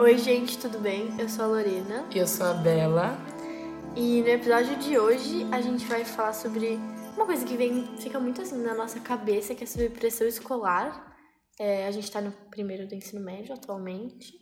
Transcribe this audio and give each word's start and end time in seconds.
Oi, 0.00 0.16
gente, 0.16 0.56
tudo 0.58 0.78
bem? 0.78 1.12
Eu 1.18 1.28
sou 1.28 1.44
a 1.44 1.48
Lorena. 1.48 2.06
E 2.14 2.18
eu 2.18 2.26
sou 2.28 2.46
a 2.46 2.54
Bela. 2.54 3.18
E 3.96 4.22
no 4.22 4.28
episódio 4.28 4.76
de 4.76 4.96
hoje 4.96 5.44
a 5.50 5.60
gente 5.60 5.84
vai 5.86 6.04
falar 6.04 6.32
sobre 6.34 6.78
uma 7.16 7.26
coisa 7.26 7.44
que 7.44 7.56
vem, 7.56 7.84
fica 7.98 8.20
muito 8.20 8.40
assim 8.40 8.62
na 8.62 8.76
nossa 8.76 9.00
cabeça, 9.00 9.56
que 9.56 9.64
é 9.64 9.66
sobre 9.66 9.88
pressão 9.88 10.28
escolar. 10.28 11.16
É, 11.58 11.88
a 11.88 11.90
gente 11.90 12.08
tá 12.12 12.20
no 12.20 12.30
primeiro 12.48 12.86
do 12.86 12.94
ensino 12.94 13.20
médio 13.20 13.52
atualmente. 13.52 14.32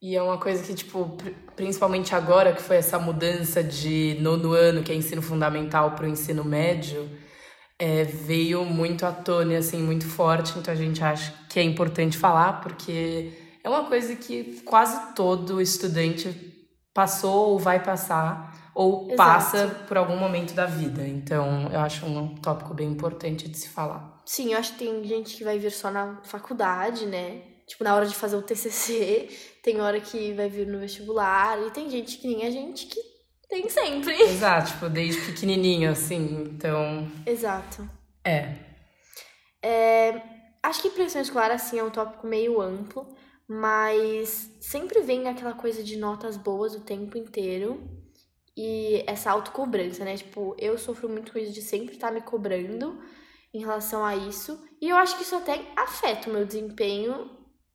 E 0.00 0.14
é 0.14 0.22
uma 0.22 0.38
coisa 0.38 0.62
que, 0.62 0.74
tipo, 0.74 1.16
principalmente 1.56 2.14
agora 2.14 2.52
que 2.52 2.62
foi 2.62 2.76
essa 2.76 2.96
mudança 2.96 3.64
de 3.64 4.16
nono 4.20 4.52
ano, 4.52 4.84
que 4.84 4.92
é 4.92 4.94
ensino 4.94 5.20
fundamental, 5.20 5.96
para 5.96 6.06
o 6.06 6.08
ensino 6.08 6.44
médio, 6.44 7.10
é, 7.80 8.04
veio 8.04 8.64
muito 8.64 9.04
à 9.04 9.10
tona, 9.10 9.58
assim, 9.58 9.82
muito 9.82 10.06
forte. 10.06 10.56
Então 10.56 10.72
a 10.72 10.76
gente 10.76 11.02
acha 11.02 11.34
que 11.48 11.58
é 11.58 11.64
importante 11.64 12.16
falar, 12.16 12.60
porque 12.60 13.39
é 13.62 13.68
uma 13.68 13.84
coisa 13.84 14.14
que 14.16 14.60
quase 14.64 15.14
todo 15.14 15.60
estudante 15.60 16.28
passou 16.94 17.50
ou 17.50 17.58
vai 17.58 17.82
passar 17.82 18.72
ou 18.74 19.06
Exato. 19.06 19.16
passa 19.16 19.68
por 19.86 19.96
algum 19.96 20.16
momento 20.16 20.54
da 20.54 20.66
vida. 20.66 21.06
Então, 21.06 21.68
eu 21.72 21.80
acho 21.80 22.06
um 22.06 22.34
tópico 22.36 22.72
bem 22.72 22.88
importante 22.88 23.48
de 23.48 23.58
se 23.58 23.68
falar. 23.68 24.20
Sim, 24.24 24.52
eu 24.52 24.58
acho 24.58 24.72
que 24.72 24.84
tem 24.84 25.04
gente 25.04 25.36
que 25.36 25.44
vai 25.44 25.58
vir 25.58 25.72
só 25.72 25.90
na 25.90 26.20
faculdade, 26.22 27.06
né? 27.06 27.42
Tipo, 27.66 27.84
na 27.84 27.94
hora 27.94 28.06
de 28.06 28.14
fazer 28.14 28.36
o 28.36 28.42
TCC, 28.42 29.28
tem 29.62 29.80
hora 29.80 30.00
que 30.00 30.32
vai 30.32 30.48
vir 30.48 30.66
no 30.66 30.78
vestibular, 30.78 31.60
e 31.66 31.70
tem 31.70 31.90
gente 31.90 32.18
que 32.18 32.28
nem 32.28 32.46
a 32.46 32.50
gente 32.50 32.86
que 32.86 33.00
tem 33.48 33.68
sempre. 33.68 34.14
Exato, 34.22 34.72
tipo, 34.72 34.88
desde 34.88 35.20
pequenininho, 35.22 35.90
assim, 35.90 36.48
então... 36.50 37.10
Exato. 37.26 37.88
É. 38.24 38.54
é 39.62 40.22
acho 40.62 40.82
que 40.82 40.90
pressão 40.90 41.22
escolar, 41.22 41.50
assim, 41.50 41.78
é 41.78 41.84
um 41.84 41.90
tópico 41.90 42.26
meio 42.26 42.60
amplo, 42.60 43.06
mas 43.52 44.48
sempre 44.60 45.00
vem 45.00 45.26
aquela 45.26 45.54
coisa 45.54 45.82
de 45.82 45.96
notas 45.96 46.36
boas 46.36 46.72
o 46.76 46.82
tempo 46.82 47.18
inteiro 47.18 47.82
e 48.56 49.02
essa 49.08 49.28
autocobrança, 49.28 50.04
né? 50.04 50.16
Tipo, 50.16 50.54
eu 50.56 50.78
sofro 50.78 51.08
muito 51.08 51.32
com 51.32 51.38
isso 51.40 51.50
de 51.50 51.60
sempre 51.60 51.96
estar 51.96 52.12
me 52.12 52.20
cobrando 52.20 53.02
em 53.52 53.58
relação 53.58 54.04
a 54.04 54.14
isso. 54.14 54.64
E 54.80 54.88
eu 54.88 54.96
acho 54.96 55.16
que 55.16 55.24
isso 55.24 55.34
até 55.34 55.66
afeta 55.74 56.30
o 56.30 56.32
meu 56.32 56.46
desempenho 56.46 57.28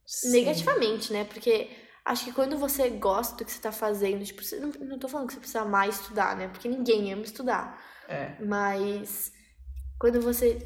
Sim. 0.06 0.32
negativamente, 0.32 1.12
né? 1.12 1.26
Porque 1.26 1.70
acho 2.06 2.24
que 2.24 2.32
quando 2.32 2.58
você 2.58 2.90
gosta 2.92 3.36
do 3.36 3.44
que 3.44 3.52
você 3.52 3.60
tá 3.60 3.74
fazendo, 3.74 4.24
tipo, 4.24 4.42
você, 4.42 4.58
não, 4.58 4.70
não 4.80 4.98
tô 4.98 5.10
falando 5.10 5.28
que 5.28 5.34
você 5.34 5.40
precisa 5.40 5.66
mais 5.66 6.00
estudar, 6.00 6.38
né? 6.38 6.48
Porque 6.48 6.70
ninguém 6.70 7.12
ama 7.12 7.24
estudar. 7.24 7.84
É. 8.08 8.42
Mas 8.42 9.30
quando 10.00 10.22
você, 10.22 10.58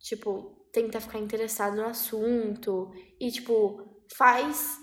tipo, 0.00 0.66
tenta 0.72 1.00
ficar 1.00 1.20
interessado 1.20 1.76
no 1.76 1.86
assunto 1.86 2.90
e, 3.20 3.30
tipo, 3.30 3.89
faz 4.16 4.78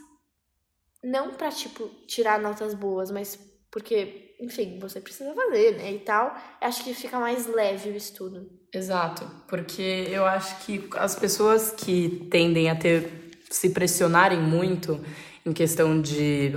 não 1.04 1.32
para 1.32 1.50
tipo 1.50 1.88
tirar 2.08 2.40
notas 2.40 2.74
boas, 2.74 3.12
mas 3.12 3.40
porque, 3.72 4.36
enfim, 4.40 4.80
você 4.80 5.00
precisa 5.00 5.34
fazer, 5.34 5.78
né, 5.78 5.94
e 5.94 6.00
tal. 6.00 6.36
Acho 6.62 6.84
que 6.84 6.94
fica 6.94 7.20
mais 7.20 7.48
leve 7.48 7.90
o 7.90 7.96
estudo. 7.96 8.50
Exato, 8.74 9.30
porque 9.48 10.08
eu 10.10 10.26
acho 10.26 10.66
que 10.66 10.88
as 10.96 11.16
pessoas 11.16 11.72
que 11.72 12.28
tendem 12.32 12.70
a 12.70 12.76
ter 12.76 13.32
se 13.50 13.70
pressionarem 13.70 14.40
muito 14.40 15.00
em 15.46 15.54
questão 15.54 16.02
de 16.02 16.54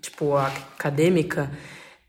tipo 0.00 0.36
acadêmica, 0.36 1.50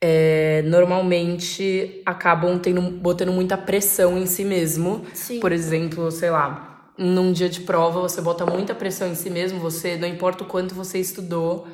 é, 0.01 0.61
normalmente 0.63 2.01
acabam 2.05 2.57
tendo, 2.59 2.81
botando 2.81 3.31
muita 3.31 3.57
pressão 3.57 4.17
em 4.17 4.25
si 4.25 4.43
mesmo. 4.43 5.05
Sim. 5.13 5.39
Por 5.39 5.51
exemplo, 5.51 6.09
sei 6.11 6.29
lá, 6.29 6.68
num 7.00 7.31
dia 7.31 7.47
de 7.47 7.61
prova, 7.61 8.02
você 8.02 8.22
bota 8.22 8.45
muita 8.45 8.75
pressão 8.75 9.08
em 9.08 9.16
si 9.16 9.30
mesmo, 9.30 9.59
você, 9.59 9.95
não 9.95 10.08
importa 10.08 10.44
o 10.44 10.47
quanto 10.47 10.75
você 10.75 11.00
estudou, 11.00 11.66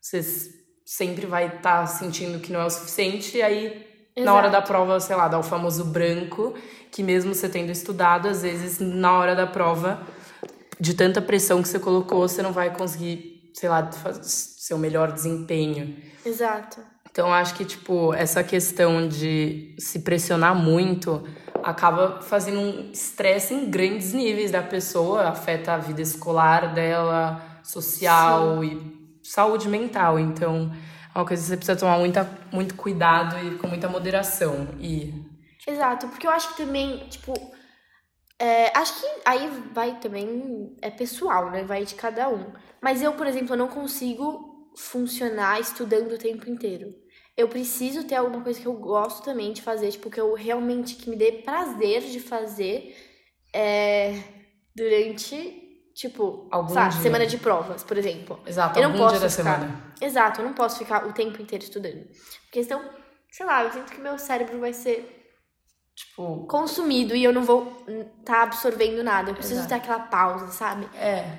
você 0.00 0.22
sempre 0.86 1.26
vai 1.26 1.46
estar 1.46 1.80
tá 1.80 1.86
sentindo 1.86 2.38
que 2.38 2.52
não 2.52 2.60
é 2.60 2.66
o 2.66 2.70
suficiente, 2.70 3.38
e 3.38 3.42
aí 3.42 3.66
Exato. 3.66 4.24
na 4.24 4.34
hora 4.34 4.48
da 4.48 4.62
prova, 4.62 5.00
sei 5.00 5.16
lá, 5.16 5.26
dá 5.26 5.38
o 5.38 5.42
famoso 5.42 5.84
branco, 5.86 6.54
que 6.92 7.02
mesmo 7.02 7.34
você 7.34 7.48
tendo 7.48 7.72
estudado, 7.72 8.28
às 8.28 8.42
vezes 8.42 8.78
na 8.78 9.18
hora 9.18 9.34
da 9.34 9.48
prova, 9.48 10.00
de 10.78 10.94
tanta 10.94 11.20
pressão 11.20 11.60
que 11.60 11.68
você 11.68 11.80
colocou, 11.80 12.20
você 12.28 12.40
não 12.40 12.52
vai 12.52 12.72
conseguir, 12.72 13.50
sei 13.54 13.68
lá, 13.68 13.90
fazer 13.90 14.22
seu 14.24 14.78
melhor 14.78 15.10
desempenho. 15.10 15.96
Exato. 16.24 16.80
Então 17.10 17.32
acho 17.32 17.54
que 17.54 17.64
tipo, 17.64 18.14
essa 18.14 18.42
questão 18.44 19.08
de 19.08 19.74
se 19.78 20.00
pressionar 20.00 20.54
muito 20.54 21.22
acaba 21.64 22.20
fazendo 22.20 22.60
um 22.60 22.90
estresse 22.90 23.54
em 23.54 23.70
grandes 23.70 24.12
níveis 24.12 24.50
da 24.50 24.62
pessoa, 24.62 25.28
afeta 25.28 25.74
a 25.74 25.78
vida 25.78 26.00
escolar 26.00 26.74
dela, 26.74 27.42
social 27.62 28.60
Sim. 28.62 29.10
e 29.22 29.28
saúde 29.28 29.68
mental. 29.68 30.18
Então, 30.18 30.72
é 31.14 31.18
uma 31.18 31.26
coisa 31.26 31.42
que 31.42 31.48
você 31.48 31.56
precisa 31.56 31.78
tomar 31.78 31.98
muita, 31.98 32.28
muito 32.52 32.74
cuidado 32.74 33.38
e 33.46 33.56
com 33.58 33.66
muita 33.66 33.88
moderação. 33.88 34.68
E... 34.78 35.12
Exato, 35.66 36.08
porque 36.08 36.26
eu 36.26 36.30
acho 36.30 36.50
que 36.50 36.64
também, 36.64 36.98
tipo, 37.08 37.34
é, 38.38 38.76
acho 38.76 39.00
que 39.00 39.06
aí 39.24 39.48
vai 39.72 39.98
também, 40.00 40.76
é 40.82 40.90
pessoal, 40.90 41.50
né? 41.50 41.64
Vai 41.64 41.84
de 41.84 41.94
cada 41.94 42.28
um. 42.28 42.52
Mas 42.80 43.02
eu, 43.02 43.12
por 43.12 43.26
exemplo, 43.26 43.56
não 43.56 43.68
consigo 43.68 44.70
funcionar 44.76 45.60
estudando 45.60 46.12
o 46.12 46.18
tempo 46.18 46.48
inteiro 46.48 47.01
eu 47.36 47.48
preciso 47.48 48.04
ter 48.04 48.16
alguma 48.16 48.42
coisa 48.42 48.60
que 48.60 48.66
eu 48.66 48.74
gosto 48.74 49.24
também 49.24 49.52
de 49.52 49.62
fazer, 49.62 49.90
tipo, 49.90 50.10
que 50.10 50.20
eu 50.20 50.34
realmente, 50.34 50.96
que 50.96 51.08
me 51.08 51.16
dê 51.16 51.32
prazer 51.32 52.02
de 52.02 52.20
fazer 52.20 52.94
é, 53.54 54.22
durante, 54.74 55.90
tipo, 55.94 56.46
algum 56.50 56.74
sabe, 56.74 56.92
dia. 56.92 57.02
semana 57.02 57.26
de 57.26 57.38
provas, 57.38 57.82
por 57.82 57.96
exemplo. 57.96 58.38
Exato, 58.46 58.78
eu 58.78 58.88
não 58.88 58.96
posso 58.98 59.18
dia 59.18 59.28
ficar, 59.30 59.52
da 59.56 59.58
semana. 59.58 59.94
Exato, 60.00 60.40
eu 60.40 60.46
não 60.46 60.54
posso 60.54 60.78
ficar 60.78 61.06
o 61.06 61.12
tempo 61.12 61.40
inteiro 61.40 61.64
estudando. 61.64 62.06
Porque 62.44 62.62
senão, 62.62 62.82
sei 63.30 63.46
lá, 63.46 63.64
eu 63.64 63.72
sinto 63.72 63.92
que 63.92 64.00
meu 64.00 64.18
cérebro 64.18 64.58
vai 64.60 64.72
ser 64.72 65.20
tipo 65.94 66.46
consumido 66.46 67.14
e 67.14 67.22
eu 67.22 67.32
não 67.32 67.44
vou 67.44 67.84
estar 67.86 68.34
tá 68.34 68.42
absorvendo 68.42 69.02
nada. 69.02 69.30
Eu 69.30 69.34
preciso 69.34 69.60
Exato. 69.60 69.68
ter 69.68 69.74
aquela 69.76 70.00
pausa, 70.00 70.48
sabe? 70.48 70.86
É. 70.96 71.38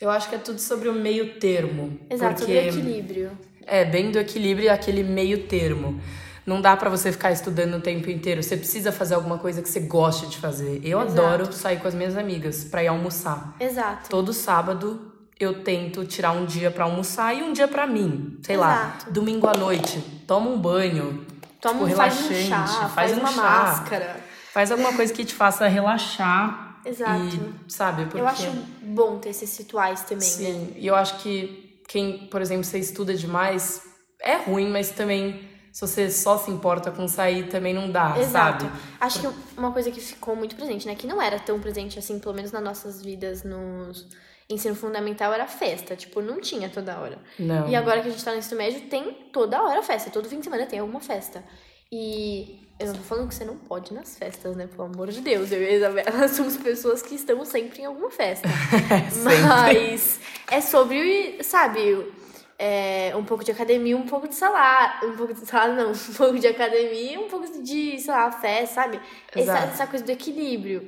Eu 0.00 0.10
acho 0.10 0.28
que 0.28 0.34
é 0.34 0.38
tudo 0.38 0.58
sobre 0.60 0.88
o 0.88 0.92
meio 0.92 1.38
termo. 1.38 1.98
Exato, 2.10 2.40
porque... 2.40 2.54
sobre 2.54 2.78
o 2.78 2.80
equilíbrio. 2.80 3.38
É, 3.66 3.84
bem 3.84 4.10
do 4.10 4.18
equilíbrio 4.18 4.66
e 4.66 4.68
aquele 4.68 5.02
meio 5.02 5.44
termo. 5.44 6.00
Não 6.46 6.60
dá 6.60 6.76
para 6.76 6.88
você 6.88 7.10
ficar 7.10 7.32
estudando 7.32 7.74
o 7.74 7.80
tempo 7.80 8.08
inteiro. 8.08 8.40
Você 8.40 8.56
precisa 8.56 8.92
fazer 8.92 9.14
alguma 9.14 9.36
coisa 9.36 9.60
que 9.60 9.68
você 9.68 9.80
goste 9.80 10.28
de 10.28 10.38
fazer. 10.38 10.80
Eu 10.84 11.00
Exato. 11.02 11.20
adoro 11.20 11.52
sair 11.52 11.80
com 11.80 11.88
as 11.88 11.94
minhas 11.94 12.16
amigas 12.16 12.62
para 12.62 12.84
ir 12.84 12.86
almoçar. 12.86 13.56
Exato. 13.58 14.08
Todo 14.08 14.32
sábado 14.32 15.12
eu 15.40 15.64
tento 15.64 16.04
tirar 16.06 16.30
um 16.30 16.46
dia 16.46 16.70
para 16.70 16.84
almoçar 16.84 17.34
e 17.34 17.42
um 17.42 17.52
dia 17.52 17.66
para 17.66 17.86
mim. 17.86 18.38
Sei 18.42 18.54
Exato. 18.54 19.06
lá, 19.06 19.10
domingo 19.10 19.48
à 19.48 19.54
noite, 19.54 19.98
toma 20.26 20.48
um 20.48 20.58
banho, 20.58 21.26
toma 21.60 21.74
tipo, 21.74 21.84
um, 21.84 21.86
relaxante, 21.86 22.28
faz, 22.28 22.46
um 22.46 22.48
chá, 22.48 22.66
faz, 22.66 22.92
faz 22.92 23.18
uma 23.18 23.32
chá, 23.32 23.42
máscara. 23.42 24.16
Faz 24.52 24.70
alguma 24.70 24.92
coisa 24.94 25.12
que 25.12 25.24
te 25.24 25.34
faça 25.34 25.66
relaxar. 25.66 26.80
Exato. 26.84 27.36
E, 27.66 27.72
sabe, 27.72 28.04
porque... 28.04 28.20
Eu 28.20 28.28
acho 28.28 28.48
bom 28.80 29.18
ter 29.18 29.30
esses 29.30 29.58
rituais 29.58 30.02
também, 30.02 30.20
Sim, 30.20 30.52
né? 30.52 30.68
e 30.76 30.86
eu 30.86 30.94
acho 30.94 31.18
que 31.18 31.65
quem, 31.88 32.26
por 32.28 32.40
exemplo, 32.40 32.64
você 32.64 32.78
estuda 32.78 33.14
demais, 33.14 33.82
é 34.20 34.36
ruim, 34.36 34.68
mas 34.68 34.90
também 34.90 35.48
se 35.76 35.82
você 35.82 36.10
só 36.10 36.38
se 36.38 36.50
importa 36.50 36.90
com 36.90 37.06
sair, 37.06 37.48
também 37.48 37.74
não 37.74 37.90
dá, 37.90 38.18
Exato. 38.18 38.64
sabe? 38.64 38.78
Acho 38.98 39.20
que 39.20 39.28
uma 39.58 39.70
coisa 39.72 39.90
que 39.90 40.00
ficou 40.00 40.34
muito 40.34 40.56
presente, 40.56 40.86
né? 40.86 40.94
Que 40.94 41.06
não 41.06 41.20
era 41.20 41.38
tão 41.38 41.60
presente 41.60 41.98
assim, 41.98 42.18
pelo 42.18 42.34
menos 42.34 42.50
nas 42.50 42.62
nossas 42.62 43.02
vidas 43.02 43.44
nos 43.44 44.08
ensino 44.48 44.74
fundamental 44.74 45.34
era 45.34 45.46
festa. 45.46 45.94
Tipo, 45.94 46.22
não 46.22 46.40
tinha 46.40 46.70
toda 46.70 46.98
hora. 46.98 47.18
Não. 47.38 47.68
E 47.68 47.76
agora 47.76 48.00
que 48.00 48.08
a 48.08 48.10
gente 48.10 48.24
tá 48.24 48.32
no 48.32 48.38
ensino 48.38 48.56
médio, 48.56 48.88
tem 48.88 49.28
toda 49.30 49.62
hora 49.62 49.82
festa. 49.82 50.08
Todo 50.08 50.26
fim 50.28 50.38
de 50.38 50.44
semana 50.44 50.64
tem 50.64 50.78
alguma 50.78 51.00
festa. 51.00 51.44
E 51.92 52.66
eu 52.80 52.86
não 52.88 52.94
tô 52.94 53.00
falando 53.00 53.28
que 53.28 53.34
você 53.34 53.44
não 53.44 53.56
pode 53.56 53.92
ir 53.92 53.94
nas 53.94 54.16
festas, 54.16 54.56
né? 54.56 54.66
Pelo 54.66 54.84
amor 54.84 55.10
de 55.10 55.20
Deus. 55.20 55.52
Eu 55.52 55.62
e 55.62 55.66
a 55.66 55.72
Isabela 55.72 56.28
somos 56.32 56.56
pessoas 56.56 57.02
que 57.02 57.14
estamos 57.14 57.48
sempre 57.48 57.82
em 57.82 57.84
alguma 57.84 58.10
festa. 58.10 58.48
Mas 59.22 60.15
é 60.50 60.60
sobre, 60.60 61.42
sabe, 61.42 62.12
é, 62.58 63.12
um 63.16 63.24
pouco 63.24 63.44
de 63.44 63.50
academia, 63.50 63.96
um 63.96 64.06
pouco 64.06 64.28
de 64.28 64.34
salário. 64.34 65.10
Um 65.10 65.16
pouco 65.16 65.34
de 65.34 65.46
salário, 65.46 65.74
não. 65.74 65.92
Um 65.92 66.14
pouco 66.14 66.38
de 66.38 66.46
academia, 66.46 67.20
um 67.20 67.28
pouco 67.28 67.62
de, 67.62 67.98
sei 67.98 68.12
lá, 68.12 68.30
festa, 68.32 68.74
sabe? 68.82 69.00
Essa, 69.34 69.58
essa, 69.58 69.86
coisa 69.86 70.04
do 70.04 70.12
equilíbrio. 70.12 70.86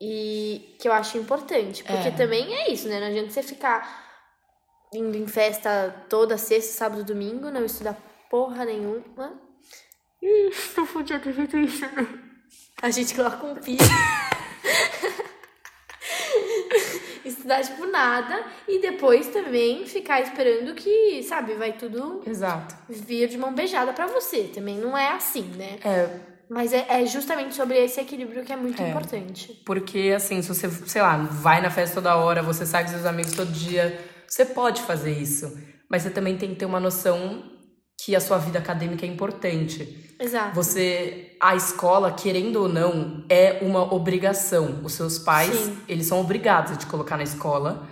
E 0.00 0.76
que 0.80 0.88
eu 0.88 0.92
acho 0.92 1.18
importante. 1.18 1.84
Porque 1.84 2.08
é. 2.08 2.12
também 2.12 2.54
é 2.54 2.72
isso, 2.72 2.88
né? 2.88 3.00
Não 3.00 3.06
adianta 3.06 3.30
você 3.30 3.42
ficar 3.42 4.02
indo 4.92 5.16
em 5.16 5.26
festa 5.26 6.04
toda 6.08 6.36
sexta, 6.36 6.72
sábado, 6.72 7.04
domingo, 7.04 7.50
não 7.50 7.64
estudar 7.64 7.96
porra 8.28 8.64
nenhuma 8.64 9.32
podia 10.92 11.18
ter 11.18 11.32
feito 11.32 11.56
isso? 11.58 11.84
A 12.80 12.90
gente 12.90 13.14
coloca 13.14 13.44
um 13.44 13.54
pi. 13.56 13.76
Tipo, 17.62 17.86
nada. 17.86 18.42
E 18.68 18.80
depois 18.80 19.28
também 19.28 19.86
ficar 19.86 20.20
esperando 20.20 20.74
que, 20.74 21.22
sabe, 21.22 21.54
vai 21.54 21.72
tudo. 21.72 22.22
Exato. 22.26 22.74
Vir 22.88 23.28
de 23.28 23.38
mão 23.38 23.52
beijada 23.52 23.92
pra 23.92 24.06
você. 24.06 24.50
Também 24.54 24.78
não 24.78 24.96
é 24.96 25.10
assim, 25.12 25.50
né? 25.56 25.78
É. 25.84 26.32
Mas 26.48 26.72
é, 26.72 26.84
é 26.88 27.06
justamente 27.06 27.54
sobre 27.54 27.78
esse 27.82 28.00
equilíbrio 28.00 28.44
que 28.44 28.52
é 28.52 28.56
muito 28.56 28.82
é. 28.82 28.90
importante. 28.90 29.62
Porque, 29.64 30.12
assim, 30.14 30.42
se 30.42 30.48
você, 30.48 30.68
sei 30.68 31.00
lá, 31.00 31.16
vai 31.16 31.62
na 31.62 31.70
festa 31.70 31.94
toda 31.94 32.16
hora, 32.16 32.42
você 32.42 32.66
sai 32.66 32.84
com 32.84 32.90
seus 32.90 33.06
amigos 33.06 33.32
todo 33.32 33.50
dia 33.50 34.12
você 34.32 34.46
pode 34.46 34.80
fazer 34.80 35.12
isso, 35.12 35.58
mas 35.90 36.02
você 36.02 36.08
também 36.08 36.38
tem 36.38 36.48
que 36.48 36.56
ter 36.56 36.64
uma 36.64 36.80
noção 36.80 37.51
que 38.04 38.16
a 38.16 38.20
sua 38.20 38.38
vida 38.38 38.58
acadêmica 38.58 39.06
é 39.06 39.08
importante. 39.08 40.14
Exato. 40.18 40.54
Você, 40.54 41.36
a 41.40 41.54
escola, 41.54 42.12
querendo 42.12 42.56
ou 42.56 42.68
não, 42.68 43.24
é 43.28 43.58
uma 43.62 43.92
obrigação. 43.94 44.80
Os 44.82 44.92
seus 44.94 45.18
pais, 45.18 45.54
Sim. 45.54 45.78
eles 45.88 46.06
são 46.06 46.20
obrigados 46.20 46.72
a 46.72 46.76
te 46.76 46.86
colocar 46.86 47.16
na 47.16 47.22
escola. 47.22 47.88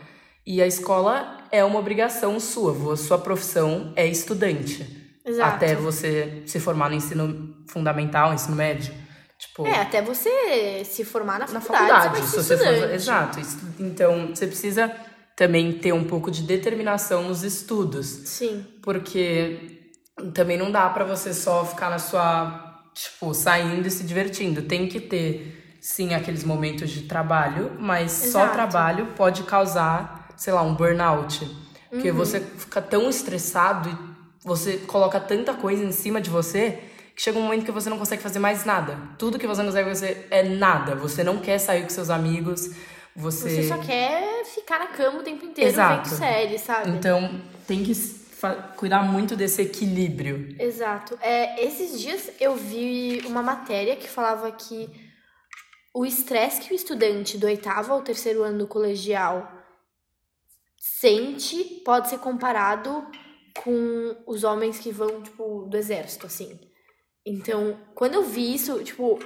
E 0.47 0.61
a 0.61 0.67
escola 0.67 1.39
é 1.53 1.65
uma 1.65 1.79
obrigação 1.79 2.41
sua. 2.41 2.95
A 2.95 2.97
sua 2.97 3.19
profissão 3.19 3.93
é 3.95 4.07
estudante. 4.07 4.85
Exato. 5.25 5.57
Até 5.57 5.75
você 5.77 6.43
se 6.47 6.59
formar 6.59 6.89
no 6.89 6.97
ensino 6.97 7.55
fundamental, 7.69 8.33
ensino 8.35 8.57
médio. 8.57 8.93
Tipo, 9.39 9.67
É, 9.67 9.81
até 9.81 10.03
você 10.03 10.83
se 10.85 11.05
formar 11.05 11.39
na 11.39 11.47
na 11.47 11.61
faculdade, 11.61 11.91
faculdade. 12.19 12.27
você 12.27 12.43
se 12.43 12.57
você 12.57 12.57
for, 12.59 12.91
exato. 12.95 13.39
Então, 13.79 14.29
você 14.35 14.47
precisa 14.47 14.91
também 15.37 15.73
ter 15.73 15.93
um 15.93 16.05
pouco 16.05 16.31
de 16.31 16.43
determinação 16.43 17.25
nos 17.29 17.43
estudos. 17.45 18.07
Sim, 18.07 18.67
Porque 18.83 19.80
também 20.29 20.57
não 20.57 20.71
dá 20.71 20.89
pra 20.89 21.05
você 21.05 21.33
só 21.33 21.65
ficar 21.65 21.91
na 21.91 21.99
sua, 21.99 22.83
tipo, 22.95 23.33
saindo 23.35 23.87
e 23.87 23.91
se 23.91 24.05
divertindo. 24.05 24.63
Tem 24.63 24.89
que 24.89 25.01
ter, 25.01 25.77
sim, 25.81 26.15
aqueles 26.15 26.45
momentos 26.45 26.91
de 26.91 27.03
trabalho, 27.03 27.73
mas 27.79 28.13
só 28.13 28.43
Exato. 28.43 28.53
trabalho 28.53 29.07
pode 29.17 29.43
causar, 29.45 30.29
sei 30.37 30.53
lá, 30.53 30.63
um 30.63 30.75
burnout. 30.75 31.45
Uhum. 31.45 31.51
Porque 31.91 32.13
você 32.13 32.41
fica 32.41 32.81
tão 32.81 33.09
estressado 33.09 33.89
e 33.89 34.47
você 34.47 34.79
coloca 34.79 35.19
tanta 35.21 35.55
coisa 35.55 35.85
em 35.85 35.93
cima 35.93 36.21
de 36.21 36.31
você 36.31 36.79
que 37.15 37.23
chega 37.23 37.39
um 37.39 37.43
momento 37.43 37.65
que 37.65 37.73
você 37.73 37.91
não 37.91 37.99
consegue 37.99 38.23
fazer 38.23 38.39
mais 38.39 38.65
nada. 38.65 38.97
Tudo 39.19 39.39
que 39.39 39.47
você 39.47 39.61
não 39.61 39.69
consegue 39.69 39.89
fazer 39.89 40.27
é 40.31 40.43
nada. 40.43 40.95
Você 40.95 41.23
não 41.23 41.39
quer 41.39 41.59
sair 41.59 41.83
com 41.83 41.91
seus 41.91 42.09
amigos, 42.09 42.71
você... 43.15 43.51
você 43.51 43.69
só 43.69 43.79
quer 43.79 44.45
ficar 44.45 44.79
na 44.79 44.87
cama 44.87 45.19
o 45.19 45.23
tempo 45.23 45.45
inteiro 45.45 45.71
Exato. 45.71 46.09
vendo 46.09 46.19
série, 46.19 46.59
sabe? 46.59 46.91
Então, 46.91 47.41
tem 47.67 47.83
que 47.83 47.95
cuidar 48.77 49.03
muito 49.03 49.37
desse 49.37 49.63
equilíbrio. 49.63 50.55
Exato. 50.59 51.19
É, 51.21 51.65
esses 51.65 52.01
dias 52.01 52.31
eu 52.41 52.57
vi 52.57 53.23
uma 53.27 53.43
matéria 53.43 53.97
que 53.97 54.09
falava 54.09 54.51
que 54.53 54.89
o 55.95 56.07
estresse 56.07 56.61
que 56.61 56.73
o 56.73 56.77
estudante 56.77 57.37
do 57.37 57.47
oitavo 57.47 57.93
ao 57.93 58.03
terceiro 58.03 58.43
ano 58.43 58.61
do 58.61 58.67
colegial 58.67 59.51
sente 60.79 61.83
pode 61.85 62.09
ser 62.09 62.19
comparado 62.19 63.07
com 63.63 64.17
os 64.27 64.45
homens 64.45 64.79
que 64.79 64.91
vão, 64.91 65.23
tipo, 65.23 65.67
do 65.69 65.77
exército, 65.77 66.27
assim. 66.27 66.59
Então, 67.27 67.79
quando 67.95 68.15
eu 68.15 68.23
vi 68.23 68.55
isso, 68.55 68.83
tipo, 68.83 69.19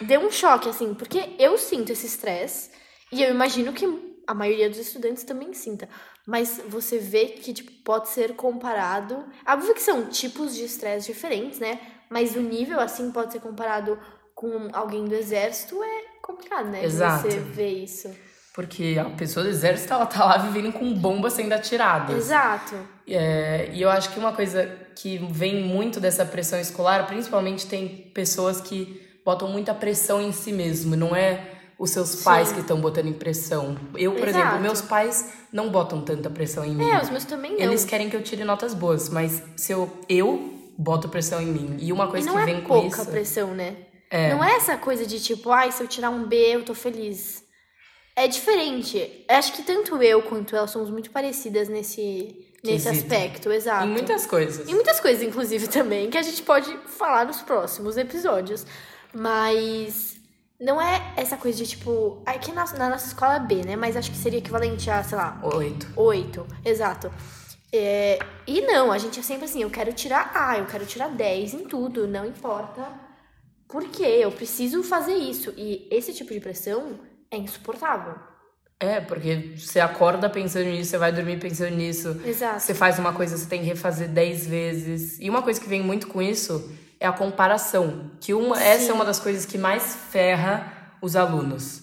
deu 0.00 0.20
um 0.20 0.30
choque, 0.30 0.68
assim, 0.68 0.94
porque 0.94 1.36
eu 1.38 1.56
sinto 1.56 1.92
esse 1.92 2.06
estresse 2.06 2.70
e 3.12 3.22
eu 3.22 3.30
imagino 3.30 3.72
que 3.72 3.86
a 4.26 4.34
maioria 4.34 4.68
dos 4.68 4.78
estudantes 4.78 5.24
também 5.24 5.52
sinta. 5.52 5.88
Mas 6.28 6.60
você 6.68 6.98
vê 6.98 7.24
que, 7.24 7.54
tipo, 7.54 7.72
pode 7.82 8.10
ser 8.10 8.36
comparado. 8.36 9.24
Óbvio 9.48 9.72
que 9.72 9.80
são 9.80 10.10
tipos 10.10 10.54
de 10.54 10.62
estresse 10.62 11.10
diferentes, 11.10 11.58
né? 11.58 11.80
Mas 12.10 12.36
o 12.36 12.40
nível, 12.40 12.78
assim, 12.78 13.10
pode 13.10 13.32
ser 13.32 13.40
comparado 13.40 13.98
com 14.34 14.68
alguém 14.74 15.06
do 15.06 15.14
exército, 15.14 15.82
é 15.82 16.02
complicado, 16.20 16.68
né? 16.68 16.84
Exato. 16.84 17.30
Você 17.30 17.38
ver 17.38 17.70
isso. 17.70 18.14
Porque 18.52 18.98
a 19.00 19.08
pessoa 19.08 19.42
do 19.42 19.48
exército, 19.48 19.90
ela 19.94 20.04
tá 20.04 20.22
lá 20.22 20.36
vivendo 20.36 20.70
com 20.70 20.92
bombas 20.92 21.32
sendo 21.32 21.54
atiradas. 21.54 22.14
Exato. 22.14 22.76
É, 23.06 23.70
e 23.72 23.80
eu 23.80 23.88
acho 23.88 24.10
que 24.10 24.18
uma 24.18 24.34
coisa 24.34 24.66
que 24.96 25.16
vem 25.30 25.64
muito 25.64 25.98
dessa 25.98 26.26
pressão 26.26 26.60
escolar, 26.60 27.06
principalmente 27.06 27.66
tem 27.66 27.88
pessoas 28.12 28.60
que 28.60 29.00
botam 29.24 29.48
muita 29.48 29.72
pressão 29.72 30.20
em 30.20 30.32
si 30.32 30.52
mesmo, 30.52 30.94
não 30.94 31.16
é 31.16 31.57
os 31.78 31.90
seus 31.90 32.22
pais 32.24 32.48
Sim. 32.48 32.54
que 32.54 32.60
estão 32.60 32.80
botando 32.80 33.12
pressão. 33.14 33.76
Eu, 33.96 34.12
por 34.12 34.26
Exato. 34.28 34.44
exemplo, 34.44 34.60
meus 34.60 34.80
pais 34.80 35.32
não 35.52 35.70
botam 35.70 36.00
tanta 36.00 36.28
pressão 36.28 36.64
em 36.64 36.74
mim. 36.74 36.90
É, 36.90 37.00
os 37.00 37.08
meus 37.08 37.24
também 37.24 37.52
não. 37.52 37.60
Eles 37.60 37.84
querem 37.84 38.10
que 38.10 38.16
eu 38.16 38.22
tire 38.22 38.42
notas 38.44 38.74
boas, 38.74 39.08
mas 39.08 39.40
se 39.56 39.72
eu, 39.72 39.88
eu 40.08 40.72
boto 40.76 41.08
pressão 41.08 41.40
em 41.40 41.46
mim. 41.46 41.76
E 41.80 41.92
uma 41.92 42.06
E 42.06 42.08
coisa 42.08 42.26
não 42.26 42.34
que 42.36 42.42
é 42.42 42.44
vem 42.46 42.60
com 42.62 42.80
pouca 42.80 43.02
isso. 43.02 43.10
pressão, 43.10 43.54
né? 43.54 43.76
É. 44.10 44.30
Não 44.34 44.42
é 44.42 44.56
essa 44.56 44.76
coisa 44.76 45.06
de 45.06 45.20
tipo, 45.20 45.50
ai, 45.50 45.70
se 45.70 45.82
eu 45.82 45.86
tirar 45.86 46.10
um 46.10 46.26
B, 46.26 46.36
eu 46.56 46.64
tô 46.64 46.74
feliz. 46.74 47.44
É 48.16 48.26
diferente. 48.26 49.24
Acho 49.28 49.52
que 49.52 49.62
tanto 49.62 50.02
eu 50.02 50.22
quanto 50.22 50.56
ela 50.56 50.66
somos 50.66 50.90
muito 50.90 51.10
parecidas 51.10 51.68
nesse, 51.68 52.44
nesse 52.64 52.88
Quesito. 52.88 53.04
aspecto, 53.14 53.52
exato. 53.52 53.86
Em 53.86 53.90
muitas 53.90 54.26
coisas. 54.26 54.68
Em 54.68 54.74
muitas 54.74 54.98
coisas, 54.98 55.22
inclusive, 55.22 55.68
também, 55.70 56.10
que 56.10 56.18
a 56.18 56.22
gente 56.22 56.42
pode 56.42 56.76
falar 56.86 57.24
nos 57.26 57.40
próximos 57.42 57.96
episódios. 57.96 58.66
Mas 59.14 60.17
não 60.60 60.80
é 60.80 61.12
essa 61.16 61.36
coisa 61.36 61.58
de 61.58 61.66
tipo. 61.66 62.22
Aqui 62.26 62.52
na, 62.52 62.64
na 62.72 62.90
nossa 62.90 63.06
escola 63.06 63.36
é 63.36 63.40
B, 63.40 63.62
né? 63.64 63.76
Mas 63.76 63.96
acho 63.96 64.10
que 64.10 64.16
seria 64.16 64.38
equivalente 64.38 64.90
a, 64.90 65.02
sei 65.02 65.16
lá, 65.16 65.40
Oito. 65.42 65.86
Oito, 65.96 66.46
exato. 66.64 67.12
É, 67.72 68.18
e 68.46 68.62
não, 68.62 68.90
a 68.90 68.98
gente 68.98 69.20
é 69.20 69.22
sempre 69.22 69.44
assim, 69.44 69.62
eu 69.62 69.70
quero 69.70 69.92
tirar 69.92 70.32
A, 70.34 70.58
eu 70.58 70.64
quero 70.66 70.86
tirar 70.86 71.08
10 71.08 71.52
em 71.54 71.64
tudo, 71.66 72.06
não 72.06 72.24
importa 72.24 73.08
por 73.68 73.86
quê, 73.90 74.20
eu 74.20 74.32
preciso 74.32 74.82
fazer 74.82 75.14
isso. 75.14 75.52
E 75.56 75.86
esse 75.90 76.12
tipo 76.14 76.32
de 76.32 76.40
pressão 76.40 76.98
é 77.30 77.36
insuportável. 77.36 78.14
É, 78.80 79.00
porque 79.00 79.54
você 79.56 79.78
acorda 79.78 80.30
pensando 80.30 80.66
nisso, 80.66 80.90
você 80.90 80.98
vai 80.98 81.12
dormir 81.12 81.38
pensando 81.38 81.76
nisso. 81.76 82.20
Exato. 82.24 82.60
Você 82.60 82.74
faz 82.74 82.98
uma 82.98 83.12
coisa, 83.12 83.36
você 83.36 83.46
tem 83.46 83.60
que 83.60 83.66
refazer 83.66 84.08
10 84.08 84.46
vezes. 84.46 85.18
E 85.20 85.28
uma 85.28 85.42
coisa 85.42 85.60
que 85.60 85.68
vem 85.68 85.82
muito 85.82 86.06
com 86.06 86.22
isso 86.22 86.72
é 87.00 87.06
a 87.06 87.12
comparação. 87.12 88.10
Que 88.20 88.34
uma, 88.34 88.60
essa 88.62 88.90
é 88.90 88.94
uma 88.94 89.04
das 89.04 89.20
coisas 89.20 89.44
que 89.44 89.58
mais 89.58 89.96
ferra 90.10 90.72
os 91.00 91.16
alunos. 91.16 91.82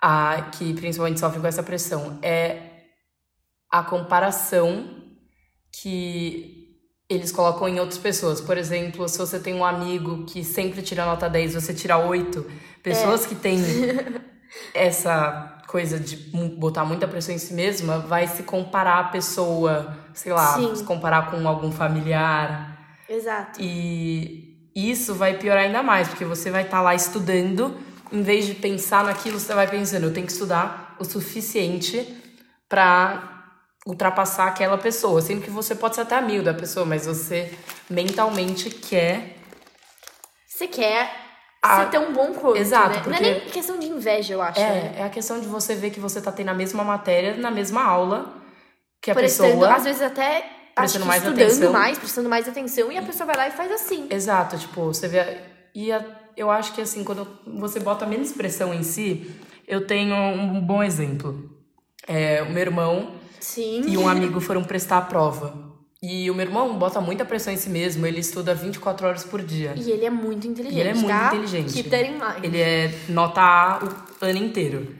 A, 0.00 0.50
que 0.52 0.74
principalmente 0.74 1.20
sofrem 1.20 1.40
com 1.40 1.46
essa 1.48 1.62
pressão. 1.62 2.18
É 2.22 2.58
a 3.70 3.82
comparação 3.82 4.88
que 5.82 6.66
eles 7.08 7.30
colocam 7.30 7.68
em 7.68 7.78
outras 7.80 7.98
pessoas. 7.98 8.40
Por 8.40 8.56
exemplo, 8.58 9.08
se 9.08 9.18
você 9.18 9.38
tem 9.38 9.54
um 9.54 9.64
amigo 9.64 10.24
que 10.26 10.42
sempre 10.44 10.82
tira 10.82 11.04
nota 11.04 11.28
10, 11.28 11.54
você 11.54 11.72
tira 11.74 11.98
8. 11.98 12.44
Pessoas 12.82 13.24
É. 13.24 13.28
que 13.28 13.34
têm 13.34 13.58
essa 14.74 15.60
coisa 15.66 15.98
de 15.98 16.16
botar 16.56 16.84
muita 16.84 17.08
pressão 17.08 17.34
em 17.34 17.38
si 17.38 17.52
mesma, 17.52 17.98
vai 17.98 18.26
se 18.26 18.42
comparar 18.44 19.00
a 19.00 19.04
pessoa, 19.04 19.96
sei 20.14 20.32
lá, 20.32 20.54
Sim. 20.54 20.74
se 20.76 20.84
comparar 20.84 21.30
com 21.30 21.46
algum 21.46 21.70
familiar. 21.72 22.75
Exato. 23.08 23.60
E 23.60 24.70
isso 24.74 25.14
vai 25.14 25.38
piorar 25.38 25.64
ainda 25.64 25.82
mais, 25.82 26.08
porque 26.08 26.24
você 26.24 26.50
vai 26.50 26.62
estar 26.64 26.80
lá 26.82 26.94
estudando, 26.94 27.76
em 28.12 28.22
vez 28.22 28.46
de 28.46 28.54
pensar 28.54 29.04
naquilo, 29.04 29.38
você 29.40 29.54
vai 29.54 29.66
pensando, 29.68 30.04
eu 30.04 30.12
tenho 30.12 30.26
que 30.26 30.32
estudar 30.32 30.96
o 30.98 31.04
suficiente 31.04 32.06
pra 32.68 33.32
ultrapassar 33.86 34.48
aquela 34.48 34.76
pessoa, 34.76 35.22
sendo 35.22 35.40
que 35.42 35.50
você 35.50 35.74
pode 35.74 35.94
ser 35.94 36.00
até 36.02 36.16
amigo 36.16 36.42
da 36.42 36.52
pessoa, 36.52 36.84
mas 36.84 37.06
você 37.06 37.52
mentalmente 37.88 38.68
quer 38.70 39.36
Você 40.48 40.66
quer 40.66 41.14
A- 41.62 41.82
ser 41.84 41.90
tão 41.90 42.12
bom 42.14 42.32
quanto, 42.32 42.56
Exato, 42.56 42.88
né? 42.88 42.96
Não 42.96 43.02
porque- 43.04 43.24
é 43.24 43.32
nem 43.40 43.40
questão 43.50 43.78
de 43.78 43.86
inveja, 43.86 44.32
eu 44.34 44.40
acho, 44.42 44.58
né? 44.58 44.94
É, 44.96 45.00
é 45.00 45.04
a 45.04 45.10
questão 45.10 45.38
de 45.38 45.46
você 45.46 45.74
ver 45.74 45.90
que 45.90 46.00
você 46.00 46.20
tá 46.20 46.32
tendo 46.32 46.48
a 46.48 46.54
mesma 46.54 46.82
matéria 46.82 47.36
na 47.36 47.50
mesma 47.50 47.84
aula 47.84 48.42
que 49.02 49.10
a 49.10 49.14
Prestando, 49.14 49.50
pessoa. 49.52 49.74
às 49.74 49.84
vezes 49.84 50.00
até 50.02 50.50
prestando 50.82 51.06
mais 51.06 51.22
estudando 51.22 51.42
atenção. 51.42 51.72
mais, 51.72 51.98
prestando 51.98 52.28
mais 52.28 52.48
atenção, 52.48 52.92
e 52.92 52.96
a 52.98 53.02
pessoa 53.02 53.26
vai 53.26 53.36
lá 53.36 53.48
e 53.48 53.50
faz 53.52 53.72
assim. 53.72 54.06
Exato, 54.10 54.58
tipo, 54.58 54.82
você 54.84 55.08
vê. 55.08 55.38
E 55.74 55.90
a- 55.92 56.04
eu 56.36 56.50
acho 56.50 56.72
que 56.74 56.80
assim, 56.80 57.02
quando 57.02 57.26
você 57.46 57.80
bota 57.80 58.04
menos 58.06 58.32
pressão 58.32 58.72
em 58.74 58.82
si, 58.82 59.30
eu 59.66 59.86
tenho 59.86 60.14
um 60.14 60.60
bom 60.60 60.82
exemplo. 60.82 61.50
É, 62.06 62.42
o 62.42 62.50
meu 62.50 62.60
irmão 62.62 63.12
Sim. 63.40 63.82
e 63.86 63.96
um 63.98 64.08
amigo 64.08 64.40
foram 64.40 64.62
prestar 64.62 64.98
a 64.98 65.02
prova. 65.02 65.64
E 66.02 66.30
o 66.30 66.34
meu 66.34 66.44
irmão 66.46 66.78
bota 66.78 67.00
muita 67.00 67.24
pressão 67.24 67.52
em 67.52 67.56
si 67.56 67.68
mesmo, 67.70 68.06
ele 68.06 68.20
estuda 68.20 68.54
24 68.54 69.06
horas 69.08 69.24
por 69.24 69.42
dia. 69.42 69.72
E 69.76 69.90
ele 69.90 70.04
é 70.04 70.10
muito 70.10 70.46
inteligente, 70.46 70.76
E 70.76 70.80
ele 70.80 70.88
é 70.90 70.94
muito 70.94 71.08
tá? 71.08 71.28
inteligente. 71.28 71.72
Keep 71.72 71.88
that 71.90 72.04
in 72.08 72.12
mind. 72.12 72.44
Ele 72.44 72.60
é 72.60 72.94
nota 73.08 73.40
A 73.40 73.78
o 73.82 74.24
ano 74.24 74.38
inteiro. 74.38 74.94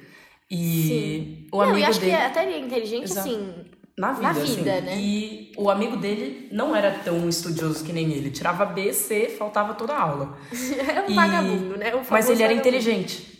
E 0.50 1.46
o 1.52 1.56
Não, 1.58 1.64
amigo 1.64 1.78
e 1.78 1.84
acho 1.84 2.00
dele. 2.00 2.12
que 2.12 2.16
até 2.18 2.44
ele 2.44 2.54
é 2.54 2.58
inteligente, 2.60 3.04
Exato. 3.04 3.28
assim, 3.28 3.54
Na 3.98 4.12
vida, 4.12 4.22
Na 4.22 4.30
assim. 4.30 4.54
vida, 4.56 4.80
né? 4.82 4.98
E 4.98 5.52
o 5.56 5.70
amigo 5.70 5.96
dele 5.96 6.48
não 6.52 6.76
era 6.76 6.90
tão 6.98 7.26
estudioso 7.28 7.82
que 7.82 7.92
nem 7.92 8.12
ele. 8.12 8.30
Tirava 8.30 8.66
B, 8.66 8.92
C, 8.92 9.28
faltava 9.30 9.72
toda 9.74 9.94
a 9.94 10.00
aula. 10.02 10.38
é 10.94 11.00
um 11.00 11.10
E- 11.10 11.14
vagabundo, 11.14 11.76
né? 11.78 11.92
Mas 12.10 12.28
ele 12.28 12.42
era 12.42 12.52
vagabundo. 12.52 12.60
inteligente. 12.76 13.36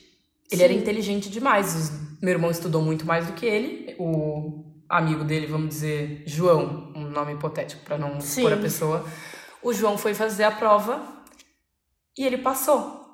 Ele 0.50 0.62
era 0.62 0.72
Sim. 0.72 0.78
inteligente 0.78 1.28
demais. 1.28 1.92
Meu 2.22 2.32
irmão 2.32 2.50
estudou 2.50 2.80
muito 2.80 3.04
mais 3.04 3.26
do 3.26 3.32
que 3.34 3.44
ele. 3.44 3.94
O 3.98 4.64
amigo 4.88 5.24
dele, 5.24 5.46
vamos 5.46 5.68
dizer, 5.68 6.22
João, 6.26 6.90
um 6.94 7.02
nome 7.10 7.34
hipotético 7.34 7.84
para 7.84 7.98
não 7.98 8.20
Sim. 8.20 8.42
pôr 8.42 8.52
a 8.54 8.56
pessoa. 8.56 9.04
O 9.62 9.72
João 9.74 9.98
foi 9.98 10.14
fazer 10.14 10.44
a 10.44 10.50
prova 10.50 11.02
e 12.16 12.24
ele 12.24 12.38
passou. 12.38 13.05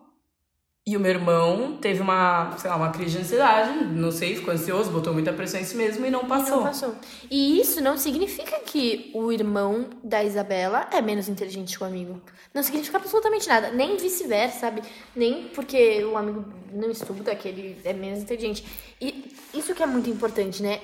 E 0.85 0.97
o 0.97 1.01
meu 1.01 1.13
irmão 1.13 1.79
teve 1.81 2.01
uma, 2.01 2.57
sei 2.59 2.69
lá, 2.69 2.75
uma 2.77 2.91
crise 2.91 3.13
de 3.13 3.19
ansiedade, 3.19 3.85
não 3.85 4.11
sei, 4.11 4.35
ficou 4.35 4.53
ansioso, 4.53 4.91
botou 4.91 5.13
muita 5.13 5.33
pressão 5.33 5.61
em 5.61 5.65
si 5.65 5.77
mesmo 5.77 6.05
e 6.05 6.11
não 6.11 6.25
E 6.25 6.27
passou. 6.27 6.57
não 6.57 6.65
passou. 6.65 6.95
E 7.31 7.61
isso 7.61 7.81
não 7.81 7.97
significa 7.97 8.59
que 8.59 9.09
o 9.15 9.31
irmão 9.31 9.87
da 10.03 10.25
Isabela 10.25 10.89
é 10.93 11.01
menos 11.01 11.29
inteligente 11.29 11.79
que 11.79 11.85
o 11.85 11.87
amigo. 11.87 12.21
Não 12.53 12.65
significa 12.65 12.99
absolutamente 12.99 13.47
nada. 13.47 13.71
Nem 13.71 13.97
vice-versa, 13.97 14.59
sabe? 14.59 14.83
Nem 15.15 15.45
porque 15.55 16.03
o 16.05 16.17
amigo 16.17 16.45
não 16.73 16.91
estuda 16.91 17.33
que 17.37 17.47
ele 17.47 17.79
é 17.85 17.93
menos 17.93 18.19
inteligente. 18.19 18.67
E 19.01 19.33
isso 19.55 19.75
que 19.77 19.85
é 19.85 19.87
muito 19.87 20.11
importante, 20.11 20.63
né? 20.65 20.81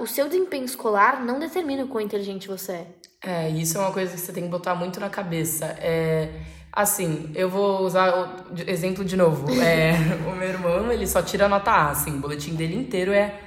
o 0.00 0.06
seu 0.06 0.26
desempenho 0.26 0.64
escolar 0.64 1.24
não 1.24 1.38
determina 1.38 1.84
o 1.84 1.88
quão 1.88 2.00
inteligente 2.00 2.48
você 2.48 2.72
é. 2.72 2.86
É, 3.22 3.50
isso 3.50 3.76
é 3.78 3.80
uma 3.80 3.92
coisa 3.92 4.12
que 4.14 4.20
você 4.20 4.32
tem 4.32 4.44
que 4.44 4.48
botar 4.48 4.74
muito 4.74 4.98
na 4.98 5.08
cabeça. 5.10 5.66
É, 5.80 6.30
assim, 6.72 7.30
eu 7.34 7.48
vou 7.48 7.82
usar 7.82 8.46
o 8.50 8.70
exemplo 8.70 9.04
de 9.04 9.16
novo. 9.16 9.46
É, 9.60 9.94
o 10.26 10.34
meu 10.36 10.48
irmão, 10.48 10.92
ele 10.92 11.06
só 11.06 11.22
tira 11.22 11.48
nota 11.48 11.70
A, 11.70 11.90
assim, 11.90 12.16
o 12.16 12.20
boletim 12.20 12.54
dele 12.54 12.76
inteiro 12.76 13.12
é 13.12 13.40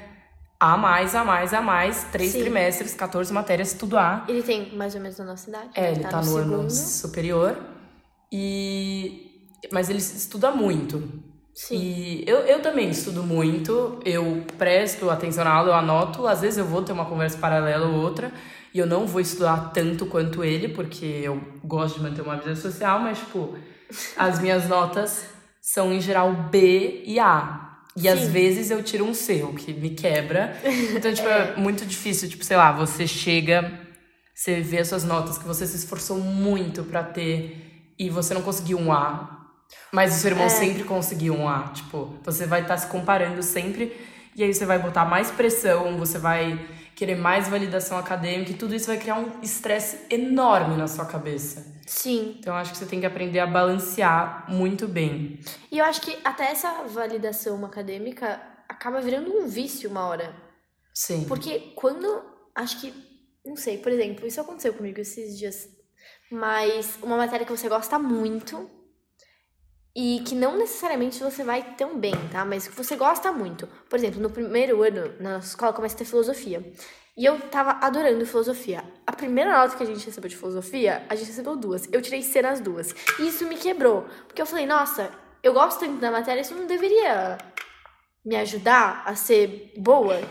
A 0.60 0.78
mais, 0.78 1.16
A 1.16 1.24
mais, 1.24 1.54
A 1.54 1.62
mais, 1.62 2.04
três 2.12 2.32
Sim. 2.32 2.42
trimestres, 2.42 2.94
14 2.94 3.32
matérias, 3.34 3.74
tudo 3.74 3.98
A. 3.98 4.26
Ele 4.28 4.44
tem 4.44 4.76
mais 4.76 4.96
ou 4.96 5.02
menos 5.02 5.20
a 5.20 5.24
nossa 5.24 5.50
idade. 5.50 5.70
É, 5.76 5.92
ele 5.92 6.04
tá, 6.04 6.22
no, 6.22 6.38
ano 6.38 6.70
segundo. 6.70 6.70
superior. 6.70 7.58
E... 8.32 9.50
Mas 9.72 9.90
ele 9.90 10.00
estuda 10.00 10.52
muito. 10.52 11.22
Sim. 11.54 11.76
E 11.78 12.24
eu, 12.28 12.40
eu 12.40 12.62
também 12.62 12.90
estudo 12.90 13.24
muito, 13.24 14.00
eu 14.06 14.44
presto 14.58 15.10
atenção 15.10 15.44
na 15.44 15.52
aula, 15.52 15.70
eu 15.70 15.74
anoto, 15.74 16.26
às 16.26 16.42
vezes 16.42 16.58
eu 16.58 16.66
vou 16.66 16.82
ter 16.82 16.94
uma 16.94 17.06
conversa 17.06 17.38
paralela 17.38 17.88
ou 17.88 17.96
outra, 17.96 18.32
e 18.74 18.80
eu 18.80 18.86
não 18.86 19.06
vou 19.06 19.20
estudar 19.22 19.72
tanto 19.74 20.06
quanto 20.06 20.44
ele, 20.44 20.70
porque 20.70 21.06
eu 21.06 21.42
gosto 21.64 21.96
de 21.98 22.04
manter 22.04 22.22
uma 22.22 22.38
vida 22.38 22.56
social, 22.56 23.00
mas, 23.00 23.18
tipo, 23.20 23.56
as 24.16 24.40
minhas 24.40 24.68
notas 24.68 25.26
são 25.62 25.92
em 25.94 26.00
geral 26.02 26.32
B 26.50 27.04
e 27.06 27.20
A. 27.20 27.68
E 27.96 28.08
às 28.08 28.20
Sim. 28.22 28.30
vezes 28.30 28.72
eu 28.72 28.82
tiro 28.82 29.04
um 29.04 29.14
C, 29.14 29.44
o 29.44 29.54
que 29.54 29.74
me 29.74 29.90
quebra. 29.90 30.56
Então, 30.96 31.14
tipo, 31.14 31.28
é 31.28 31.56
muito 31.58 31.86
difícil, 31.86 32.30
tipo, 32.30 32.44
sei 32.46 32.56
lá, 32.56 32.72
você 32.72 33.06
chega, 33.06 33.70
você 34.34 34.62
vê 34.62 34.80
as 34.80 34.88
suas 34.88 35.04
notas 35.04 35.38
que 35.38 35.46
você 35.46 35.68
se 35.68 35.76
esforçou 35.76 36.18
muito 36.18 36.84
pra 36.84 37.04
ter 37.04 37.94
e 38.00 38.10
você 38.10 38.34
não 38.34 38.42
conseguiu 38.42 38.80
um 38.80 38.94
A. 38.94 39.38
Mas 39.92 40.16
o 40.16 40.20
seu 40.20 40.32
irmão 40.32 40.46
É. 40.46 40.50
sempre 40.50 40.86
conseguiu 40.86 41.34
um 41.36 41.48
A. 41.50 41.70
Tipo, 41.74 42.16
você 42.24 42.46
vai 42.46 42.62
estar 42.62 42.78
se 42.78 42.88
comparando 42.88 43.44
sempre. 43.44 43.94
E 44.38 44.44
aí 44.44 44.54
você 44.54 44.66
vai 44.66 44.80
botar 44.80 45.04
mais 45.04 45.30
pressão, 45.30 45.98
você 45.98 46.18
vai 46.18 46.58
querer 47.02 47.16
mais 47.16 47.48
validação 47.48 47.98
acadêmica. 47.98 48.52
E 48.52 48.54
tudo 48.54 48.76
isso 48.76 48.86
vai 48.86 48.98
criar 49.00 49.18
um 49.18 49.42
estresse 49.42 50.06
enorme 50.08 50.78
na 50.78 50.88
sua 50.88 51.04
cabeça. 51.04 51.66
Sim. 51.88 52.36
Então, 52.38 52.54
eu 52.54 52.60
acho 52.60 52.74
que 52.74 52.78
você 52.78 52.86
tem 52.86 53.00
que 53.00 53.08
aprender 53.08 53.40
a 53.40 53.48
balancear 53.48 54.46
muito 54.48 54.88
bem. 54.88 55.40
E 55.72 55.80
eu 55.80 55.86
acho 55.86 56.00
que 56.00 56.16
até 56.24 56.52
essa 56.52 56.84
validação 56.84 57.66
acadêmica 57.66 58.40
acaba 58.70 59.02
virando 59.02 59.36
um 59.36 59.48
vício 59.48 59.90
uma 59.90 60.06
hora. 60.06 60.32
Sim. 60.94 61.26
Porque 61.28 61.74
quando. 61.76 62.24
Acho 62.54 62.80
que. 62.80 62.94
Não 63.44 63.56
sei, 63.56 63.80
por 63.80 63.92
exemplo, 63.92 64.28
isso 64.28 64.40
aconteceu 64.40 64.72
comigo 64.72 65.00
esses 65.00 65.40
dias. 65.40 65.68
Mas 66.32 67.00
uma 67.02 67.18
matéria 67.18 67.48
que 67.48 67.52
você 67.52 67.68
gosta 67.68 67.98
muito 67.98 68.70
e 69.96 70.22
que 70.26 70.34
não 70.34 70.58
necessariamente 70.58 71.22
você 71.22 71.44
vai 71.44 71.76
tão 71.76 71.98
bem, 71.98 72.14
tá? 72.32 72.46
Mas 72.46 72.68
que 72.68 72.76
você 72.76 72.96
gosta 72.96 73.32
muito. 73.32 73.68
Por 73.90 73.98
exemplo, 73.98 74.22
no 74.22 74.30
primeiro 74.30 74.82
ano, 74.84 75.14
na 75.20 75.40
escola, 75.40 75.74
começa 75.74 75.96
a 75.96 75.98
ter 75.98 76.06
filosofia. 76.06 76.74
E 77.18 77.26
eu 77.26 77.38
tava 77.50 77.72
adorando 77.86 78.26
filosofia. 78.26 78.84
A 79.06 79.12
primeira 79.12 79.52
nota 79.52 79.76
que 79.76 79.84
a 79.84 79.86
gente 79.86 80.06
recebeu 80.06 80.30
de 80.30 80.38
filosofia, 80.38 81.06
a 81.10 81.16
gente 81.16 81.28
recebeu 81.28 81.58
duas. 81.58 81.88
Eu 81.92 82.02
tirei 82.02 82.22
C 82.22 82.42
nas 82.42 82.62
duas. 82.62 82.96
E 83.20 83.28
isso 83.28 83.46
me 83.46 83.58
quebrou. 83.58 84.06
Porque 84.28 84.42
eu 84.42 84.46
falei, 84.46 84.66
nossa, 84.66 85.12
eu 85.44 85.54
gosto 85.54 85.82
tanto 85.82 86.00
da 86.00 86.10
matéria, 86.10 86.40
isso 86.40 86.56
não 86.56 86.66
deveria 86.66 87.38
me 88.24 88.38
ajudar 88.38 89.04
a 89.06 89.14
ser 89.14 89.74
boa. 89.78 90.22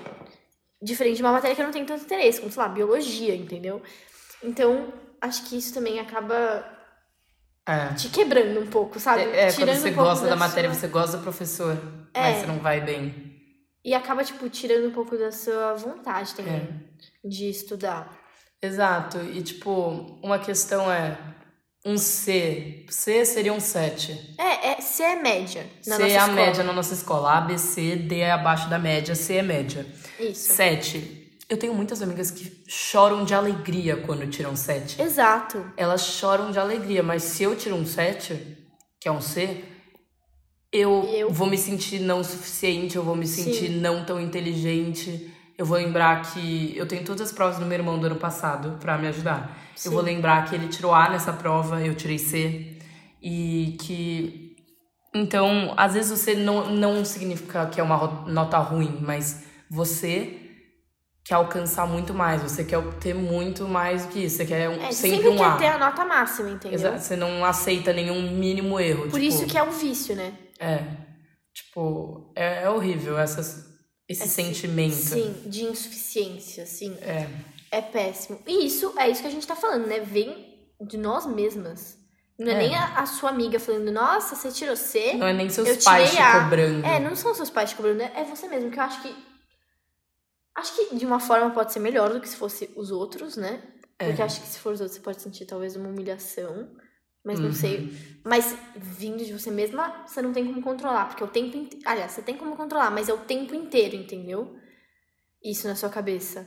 Diferente 0.83 1.17
de 1.17 1.23
uma 1.23 1.33
matéria 1.33 1.55
que 1.55 1.61
eu 1.61 1.67
não 1.67 1.73
tenho 1.73 1.85
tanto 1.85 2.05
interesse, 2.05 2.40
como, 2.40 2.50
sei 2.50 2.62
lá, 2.62 2.69
biologia, 2.69 3.37
entendeu? 3.37 3.83
Então, 4.43 4.90
acho 5.21 5.45
que 5.45 5.59
isso 5.59 5.75
também 5.75 6.00
acaba 6.00 6.64
É. 7.67 7.95
te 7.95 8.09
quebrando 8.09 8.61
um 8.61 8.67
pouco, 8.67 8.99
sabe? 8.99 9.23
É, 9.23 9.49
é, 9.49 9.52
quando 9.52 9.73
você 9.75 9.90
um 9.90 9.95
gosta 9.95 10.25
da 10.26 10.37
sua- 10.37 10.37
matéria, 10.49 10.73
você 10.73 10.88
gosta 10.88 11.17
do 11.19 11.23
professor. 11.23 11.79
É. 12.14 12.21
Mas 12.21 12.37
você 12.38 12.47
não 12.47 12.59
vai 12.59 12.81
bem. 12.81 13.31
E 13.85 13.95
acaba, 13.95 14.25
tipo, 14.25 14.49
tirando 14.49 14.88
um 14.88 14.90
pouco 14.93 15.17
da 15.17 15.31
sua 15.33 15.75
vontade 15.75 16.35
também 16.35 16.55
É. 16.55 17.29
de 17.29 17.49
estudar. 17.49 18.19
Exato. 18.62 19.19
E, 19.19 19.40
tipo, 19.43 20.19
uma 20.23 20.38
questão 20.38 20.90
é 20.93 21.17
um 21.87 21.97
C. 21.97 22.85
C 22.90 23.25
seria 23.25 23.52
um 23.55 23.61
7. 23.61 24.35
É, 24.38 24.73
é 24.73 24.81
C 24.83 25.02
é 25.02 25.17
média 25.17 25.64
na 25.87 25.97
C 25.97 26.02
é 26.02 26.05
a 26.05 26.09
escola. 26.09 26.33
média 26.35 26.64
na 26.64 26.73
nossa 26.75 26.93
escola. 26.93 27.38
A, 27.38 27.40
B, 27.40 27.57
C, 27.57 27.97
D 27.97 28.19
é 28.21 28.33
abaixo 28.33 28.69
da 28.69 28.79
média, 28.79 29.14
C 29.14 29.37
é 29.37 29.43
média. 29.43 29.87
Isso. 30.19 30.52
7. 30.52 31.20
Eu 31.50 31.57
tenho 31.59 31.75
muitas 31.75 32.00
amigas 32.00 32.30
que 32.30 32.62
choram 32.69 33.25
de 33.25 33.35
alegria 33.35 33.97
quando 33.97 34.25
tiram 34.30 34.54
7. 34.54 35.02
Exato. 35.02 35.66
Elas 35.76 36.02
choram 36.07 36.52
de 36.52 36.61
alegria, 36.61 37.02
mas 37.02 37.25
se 37.25 37.42
eu 37.42 37.57
tiro 37.57 37.75
um 37.75 37.85
7, 37.85 38.57
que 39.00 39.09
é 39.09 39.12
um 39.12 39.21
C, 39.21 39.64
eu, 40.73 41.02
Eu- 41.12 41.30
vou 41.33 41.49
me 41.49 41.59
sentir 41.59 41.99
não 41.99 42.23
suficiente, 42.23 42.95
eu 42.95 43.02
vou 43.02 43.16
me 43.16 43.26
sentir 43.26 43.69
não 43.69 44.04
tão 44.04 44.21
inteligente. 44.21 45.35
Eu 45.59 45.66
vou 45.66 45.76
lembrar 45.76 46.23
que 46.33 46.73
eu 46.76 46.87
tenho 46.87 47.04
todas 47.04 47.23
as 47.28 47.33
provas 47.33 47.59
do 47.59 47.66
meu 47.66 47.76
irmão 47.76 47.99
do 47.99 48.07
ano 48.07 48.16
passado 48.16 48.78
pra 48.80 48.97
me 48.97 49.09
ajudar. 49.09 49.59
Sim. 49.75 49.88
Eu 49.88 49.92
vou 49.95 50.02
lembrar 50.02 50.49
que 50.49 50.54
ele 50.54 50.69
tirou 50.69 50.95
A 50.95 51.11
nessa 51.11 51.33
prova, 51.33 51.83
eu 51.85 51.95
tirei 51.97 52.16
C. 52.19 52.78
E 53.21 53.76
que. 53.80 54.54
Então, 55.12 55.75
às 55.76 55.95
vezes 55.95 56.11
você 56.16 56.35
não, 56.35 56.71
não 56.73 57.04
significa 57.04 57.66
que 57.66 57.80
é 57.80 57.83
uma 57.83 58.25
nota 58.28 58.57
ruim, 58.59 58.99
mas 59.02 59.42
você 59.69 60.50
quer 61.25 61.35
alcançar 61.35 61.87
muito 61.87 62.12
mais, 62.15 62.43
você 62.43 62.65
quer 62.65 62.83
ter 63.00 63.15
muito 63.15 63.69
mais 63.69 64.05
do 64.07 64.12
que 64.12 64.25
isso. 64.25 64.39
Você 64.39 64.47
quer 64.47 64.69
um- 64.69 64.83
É, 64.83 64.91
sempre, 64.93 65.17
sempre, 65.19 65.29
um 65.29 65.37
quer 65.37 65.45
A. 65.45 65.57
ter 65.57 65.67
a 65.67 65.79
nota 65.79 66.05
máxima, 66.05 66.50
entendeu? 66.50 66.79
Exato, 66.79 66.99
Você 67.00 67.17
não 67.17 67.45
aceita 67.45 67.93
nenhum 67.93 68.31
mínimo 68.33 68.81
erro. 68.81 69.03
Por 69.03 69.21
tipo, 69.21 69.35
isso 69.35 69.47
que 69.47 69.57
é 69.59 69.62
o 69.62 69.71
vício, 69.71 70.17
né? 70.17 70.33
É. 70.59 70.83
Tipo, 71.55 72.33
é, 72.37 72.62
é 72.65 72.71
horrível 72.71 73.19
essas, 73.19 73.65
esse 74.09 74.25
Esse- 74.25 74.29
sentimento. 74.35 74.95
Sim, 74.95 75.35
de 75.47 75.65
insuficiência, 75.65 76.62
assim. 76.65 76.97
É. 77.03 77.27
É 77.73 77.81
péssimo. 77.81 78.41
E 78.47 78.67
isso 78.67 78.93
é 78.99 79.09
isso 79.09 79.21
que 79.23 79.29
a 79.29 79.31
gente 79.31 79.47
tá 79.47 79.55
falando, 79.55 79.87
né? 79.87 80.00
Vem 80.00 80.59
de 80.81 80.97
nós 80.97 81.27
mesmas. 81.27 81.97
Não 82.39 82.49
é, 82.50 82.55
É. 82.55 82.59
nem 82.59 82.75
a, 82.75 82.95
a 83.00 83.07
sua 83.07 83.31
amiga 83.31 83.61
falando, 83.61 83.93
nossa, 83.93 84.35
você 84.35 84.50
tirou 84.50 84.75
C. 84.75 85.12
Não 85.15 85.27
é 85.27 85.33
nem 85.33 85.49
seus 85.50 85.69
Eu 85.69 85.77
pais 85.85 86.11
te 86.11 86.17
cobrando. 86.17 86.85
É, 86.87 86.99
não 86.99 87.15
são 87.15 87.35
seus 87.35 87.50
pais 87.50 87.71
te 87.71 87.77
cobrando, 87.77 88.00
é 88.03 88.25
você 88.25 88.49
mesmo, 88.49 88.71
que 88.71 88.79
eu 88.79 88.83
acho 88.83 89.03
que. 89.03 89.15
Acho 90.61 90.75
que 90.76 90.95
de 90.97 91.07
uma 91.07 91.19
forma 91.21 91.50
pode 91.50 91.73
ser 91.73 91.81
melhor 91.81 92.12
do 92.12 92.21
que 92.21 92.29
se 92.29 92.37
fosse 92.37 92.71
os 92.76 92.90
outros, 92.90 93.37
né? 93.37 93.62
É. 93.99 94.07
Porque 94.09 94.23
acho 94.23 94.40
que 94.40 94.47
se 94.47 94.59
for 94.59 94.73
os 94.75 94.81
outros, 94.81 94.97
você 94.97 95.02
pode 95.02 95.21
sentir 95.23 95.47
talvez 95.47 95.75
uma 95.76 95.88
humilhação. 95.88 96.71
Mas 97.25 97.38
não 97.38 97.49
Uhum. 97.49 97.52
sei. 97.52 97.93
Mas 98.25 98.57
vindo 98.76 99.23
de 99.25 99.33
você 99.38 99.50
mesma, 99.50 100.05
você 100.07 100.23
não 100.23 100.33
tem 100.33 100.47
como 100.47 100.62
controlar. 100.62 101.07
Porque 101.09 101.23
o 101.25 101.29
tempo 101.29 101.57
inteiro. 101.57 101.85
Aliás, 101.87 102.12
você 102.12 102.23
tem 102.23 102.37
como 102.37 102.57
controlar, 102.57 102.90
mas 102.90 103.09
é 103.09 103.12
o 103.14 103.19
tempo 103.19 103.55
inteiro, 103.55 103.95
entendeu? 103.97 104.57
Isso 105.45 105.67
na 105.69 105.75
sua 105.75 105.90
cabeça. 105.90 106.47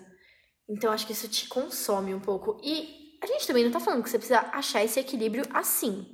Então 0.68 0.92
acho 0.92 1.06
que 1.06 1.14
isso 1.14 1.28
te 1.28 1.48
consome 1.48 2.14
um 2.14 2.20
pouco. 2.20 2.60
E 2.64 3.18
a 3.22 3.28
gente 3.28 3.46
também 3.48 3.64
não 3.64 3.72
tá 3.72 3.80
falando 3.80 4.02
que 4.04 4.10
você 4.10 4.18
precisa 4.18 4.40
achar 4.52 4.84
esse 4.84 5.00
equilíbrio 5.00 5.44
assim. 5.54 6.08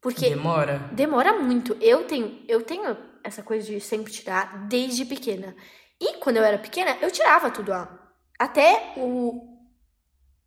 Porque 0.00 0.28
Demora. 0.30 0.78
demora 0.92 1.38
muito. 1.42 1.76
Eu 1.80 2.04
tenho, 2.04 2.42
eu 2.48 2.62
tenho 2.62 2.96
essa 3.24 3.42
coisa 3.42 3.66
de 3.66 3.80
sempre 3.80 4.12
tirar 4.12 4.66
desde 4.68 5.04
pequena. 5.04 5.54
E 6.00 6.14
quando 6.18 6.36
eu 6.36 6.44
era 6.44 6.58
pequena, 6.58 6.96
eu 7.00 7.10
tirava 7.10 7.50
tudo 7.50 7.72
A. 7.72 7.88
Até 8.38 8.92
o 8.96 9.58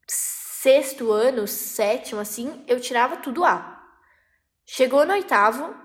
sexto 0.07 1.11
ano, 1.11 1.47
sétimo, 1.47 2.19
assim, 2.21 2.63
eu 2.67 2.79
tirava 2.79 3.17
tudo 3.17 3.43
A. 3.43 3.81
Chegou 4.65 5.05
no 5.05 5.13
oitavo, 5.13 5.75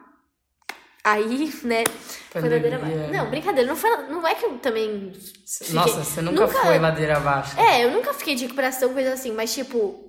aí, 1.02 1.50
né, 1.64 1.82
foi 2.30 2.42
ladeira 2.42 2.76
abaixo. 2.76 2.94
Pandemia. 2.94 3.22
Não, 3.22 3.30
brincadeira, 3.30 3.68
não, 3.68 3.76
foi, 3.76 3.90
não 4.08 4.26
é 4.26 4.34
que 4.34 4.44
eu 4.44 4.58
também. 4.58 5.12
fiquei- 5.46 5.74
Nossa, 5.74 6.04
você 6.04 6.20
nunca, 6.22 6.46
nunca- 6.46 6.60
foi 6.60 6.78
ladeira 6.78 7.16
abaixo. 7.16 7.58
É, 7.58 7.84
eu 7.84 7.90
nunca 7.90 8.12
fiquei 8.14 8.34
de 8.34 8.44
recuperação, 8.44 8.92
coisa 8.92 9.12
assim, 9.14 9.32
mas 9.32 9.52
tipo. 9.54 10.04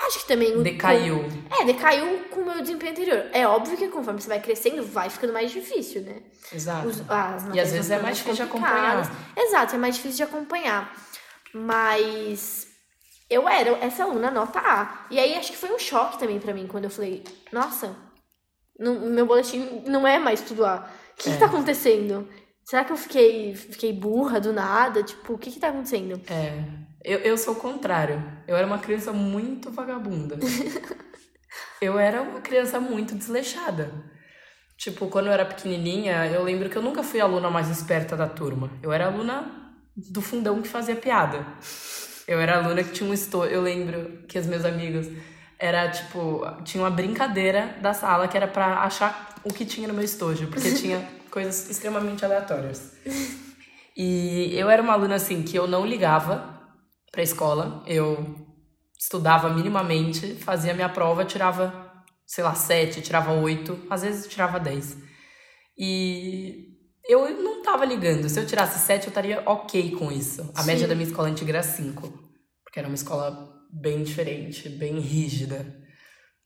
Acho 0.00 0.20
que 0.20 0.26
também. 0.28 0.60
Decaiu. 0.62 1.24
É, 1.60 1.64
decaiu 1.64 2.24
com 2.30 2.40
o 2.40 2.44
meu 2.44 2.60
desempenho 2.60 2.92
anterior. 2.92 3.26
É 3.32 3.46
óbvio 3.46 3.76
que 3.76 3.88
conforme 3.88 4.20
você 4.20 4.28
vai 4.28 4.40
crescendo, 4.40 4.82
vai 4.84 5.08
ficando 5.08 5.32
mais 5.32 5.50
difícil, 5.52 6.02
né? 6.02 6.22
Exato. 6.52 6.88
Os- 6.88 6.98
E 7.54 7.60
às 7.60 7.70
vezes 7.72 7.90
é 7.90 7.98
mais 8.00 8.16
difícil 8.16 8.44
de 8.44 8.50
acompanhar. 8.50 9.10
Exato, 9.36 9.74
é 9.74 9.78
mais 9.78 9.94
difícil 9.94 10.16
de 10.16 10.22
acompanhar. 10.24 10.92
Mas 11.54 12.66
eu 13.30 13.48
era 13.48 13.70
essa 13.78 14.04
aluna 14.04 14.30
nota 14.30 14.58
A. 14.58 15.06
E 15.10 15.18
aí 15.18 15.34
acho 15.36 15.52
que 15.52 15.56
foi 15.58 15.72
um 15.72 15.78
choque 15.78 16.18
também 16.18 16.40
pra 16.40 16.52
mim 16.52 16.66
quando 16.66 16.84
eu 16.84 16.90
falei, 16.90 17.22
nossa, 17.52 17.94
não- 18.78 18.98
meu 19.00 19.24
boletim 19.26 19.82
não 19.86 20.06
é 20.06 20.18
mais 20.18 20.40
tudo 20.40 20.64
A. 20.66 20.90
O 21.12 21.22
que, 21.22 21.28
É. 21.30 21.32
que 21.32 21.38
tá 21.38 21.46
acontecendo? 21.46 22.28
Será 22.64 22.84
que 22.84 22.92
eu 22.92 22.96
fiquei, 22.96 23.54
fiquei 23.54 23.92
burra 23.92 24.40
do 24.40 24.52
nada? 24.52 25.02
Tipo, 25.02 25.34
o 25.34 25.38
que 25.38 25.50
que 25.50 25.60
tá 25.60 25.68
acontecendo? 25.68 26.20
É. 26.30 26.64
Eu, 27.04 27.18
eu 27.20 27.36
sou 27.36 27.54
o 27.54 27.60
contrário. 27.60 28.22
Eu 28.46 28.56
era 28.56 28.66
uma 28.66 28.78
criança 28.78 29.12
muito 29.12 29.70
vagabunda. 29.70 30.38
eu 31.80 31.98
era 31.98 32.22
uma 32.22 32.40
criança 32.40 32.78
muito 32.78 33.14
desleixada. 33.14 33.92
Tipo, 34.76 35.06
quando 35.08 35.26
eu 35.26 35.32
era 35.32 35.44
pequenininha, 35.44 36.26
eu 36.26 36.42
lembro 36.42 36.68
que 36.68 36.76
eu 36.76 36.82
nunca 36.82 37.02
fui 37.02 37.20
a 37.20 37.24
aluna 37.24 37.50
mais 37.50 37.68
esperta 37.68 38.16
da 38.16 38.28
turma. 38.28 38.70
Eu 38.82 38.92
era 38.92 39.06
aluna 39.06 39.74
do 39.96 40.20
fundão 40.20 40.62
que 40.62 40.68
fazia 40.68 40.96
piada. 40.96 41.46
Eu 42.26 42.40
era 42.40 42.56
aluna 42.56 42.82
que 42.82 42.92
tinha 42.92 43.08
um 43.08 43.14
estojo. 43.14 43.50
Eu 43.50 43.62
lembro 43.62 44.24
que 44.28 44.38
os 44.38 44.46
meus 44.46 44.64
amigos 44.64 45.08
era 45.58 45.88
tipo, 45.88 46.44
tinha 46.64 46.82
uma 46.82 46.90
brincadeira 46.90 47.76
da 47.80 47.94
sala 47.94 48.26
que 48.26 48.36
era 48.36 48.48
pra 48.48 48.80
achar 48.80 49.36
o 49.44 49.52
que 49.52 49.64
tinha 49.64 49.86
no 49.86 49.94
meu 49.94 50.04
estojo, 50.04 50.48
porque 50.48 50.72
tinha 50.74 51.08
coisas 51.30 51.70
extremamente 51.70 52.24
aleatórias. 52.24 52.92
E 53.96 54.52
eu 54.56 54.70
era 54.70 54.82
uma 54.82 54.92
aluna 54.92 55.16
assim 55.16 55.42
que 55.42 55.56
eu 55.56 55.66
não 55.66 55.86
ligava 55.86 56.61
pra 57.12 57.22
escola. 57.22 57.84
Eu 57.86 58.34
estudava 58.98 59.50
minimamente, 59.50 60.34
fazia 60.36 60.74
minha 60.74 60.88
prova, 60.88 61.24
tirava, 61.24 61.92
sei 62.26 62.42
lá, 62.42 62.54
sete, 62.54 63.02
tirava 63.02 63.32
oito, 63.32 63.78
às 63.90 64.02
vezes 64.02 64.26
tirava 64.26 64.58
dez. 64.58 64.96
E 65.78 66.72
eu 67.08 67.42
não 67.42 67.62
tava 67.62 67.84
ligando. 67.84 68.28
Se 68.28 68.40
eu 68.40 68.46
tirasse 68.46 68.78
sete, 68.78 69.04
eu 69.04 69.10
estaria 69.10 69.42
ok 69.46 69.92
com 69.92 70.10
isso. 70.10 70.50
A 70.54 70.62
Sim. 70.62 70.66
média 70.66 70.88
da 70.88 70.94
minha 70.94 71.06
escola 71.06 71.28
antiga 71.28 71.52
era 71.52 71.62
cinco. 71.62 72.08
Porque 72.64 72.78
era 72.78 72.88
uma 72.88 72.94
escola 72.94 73.52
bem 73.70 74.02
diferente, 74.02 74.68
bem 74.68 74.98
rígida. 74.98 75.80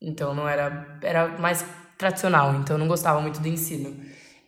Então 0.01 0.35
não 0.35 0.49
era. 0.49 0.99
Era 1.03 1.39
mais 1.39 1.65
tradicional, 1.97 2.55
então 2.57 2.77
eu 2.77 2.79
não 2.79 2.89
gostava 2.89 3.21
muito 3.21 3.41
do 3.41 3.49
ensino. 3.49 3.99